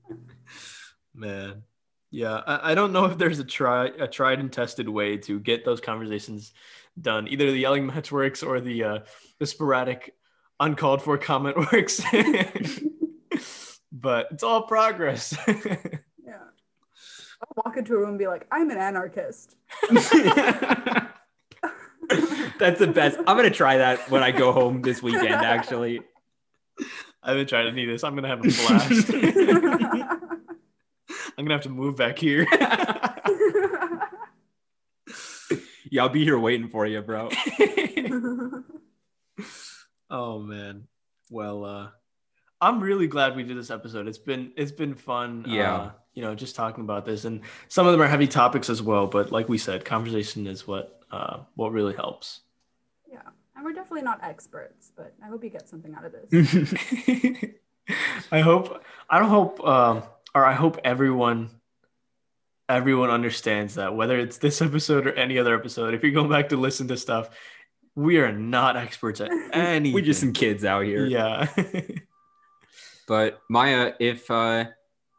[1.14, 1.64] Man.
[2.10, 5.40] Yeah, I, I don't know if there's a try a tried and tested way to
[5.40, 6.52] get those conversations
[6.98, 7.26] done.
[7.28, 8.98] Either the yelling match works or the uh,
[9.40, 10.14] the sporadic
[10.60, 12.00] uncalled for comment works.
[13.92, 15.36] but it's all progress.
[17.40, 17.46] Yeah.
[17.56, 19.56] I'll walk into a room and be like, I'm an anarchist.
[22.58, 26.00] that's the best i'm going to try that when i go home this weekend actually
[27.22, 28.04] I've been trying to do this.
[28.04, 29.10] I'm gonna have a blast.
[31.36, 32.46] I'm gonna have to move back here.
[35.90, 37.30] yeah i'll be here waiting for you bro
[40.10, 40.86] oh man.
[41.30, 41.88] Well, uh
[42.60, 44.08] I'm really glad we did this episode.
[44.08, 45.44] It's been it's been fun.
[45.46, 45.74] Yeah.
[45.74, 48.82] Uh, you know, just talking about this, and some of them are heavy topics as
[48.82, 49.06] well.
[49.06, 52.40] But like we said, conversation is what uh, what really helps.
[53.10, 53.20] yeah.
[53.56, 56.74] And we're definitely not experts, but I hope you get something out of this.
[58.32, 60.02] I hope I don't hope um
[60.34, 61.50] or I hope everyone
[62.68, 66.50] everyone understands that whether it's this episode or any other episode if you're going back
[66.50, 67.30] to listen to stuff
[67.94, 71.48] we are not experts at any we're just some kids out here yeah
[73.08, 74.66] But Maya, if uh,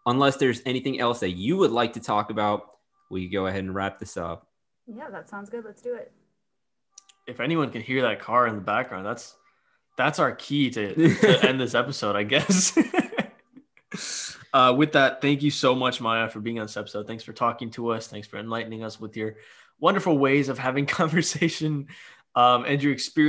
[0.09, 2.71] unless there's anything else that you would like to talk about,
[3.09, 4.47] we can go ahead and wrap this up.
[4.87, 5.65] yeah, that sounds good.
[5.65, 6.11] Let's do it.
[7.27, 9.35] if anyone can hear that car in the background, that's
[9.97, 12.77] that's our key to, to end this episode, I guess.
[14.53, 17.05] uh, with that, thank you so much, Maya, for being on this episode.
[17.05, 18.07] Thanks for talking to us.
[18.07, 19.35] Thanks for enlightening us with your
[19.79, 21.87] wonderful ways of having conversation
[22.35, 23.27] um, and your experience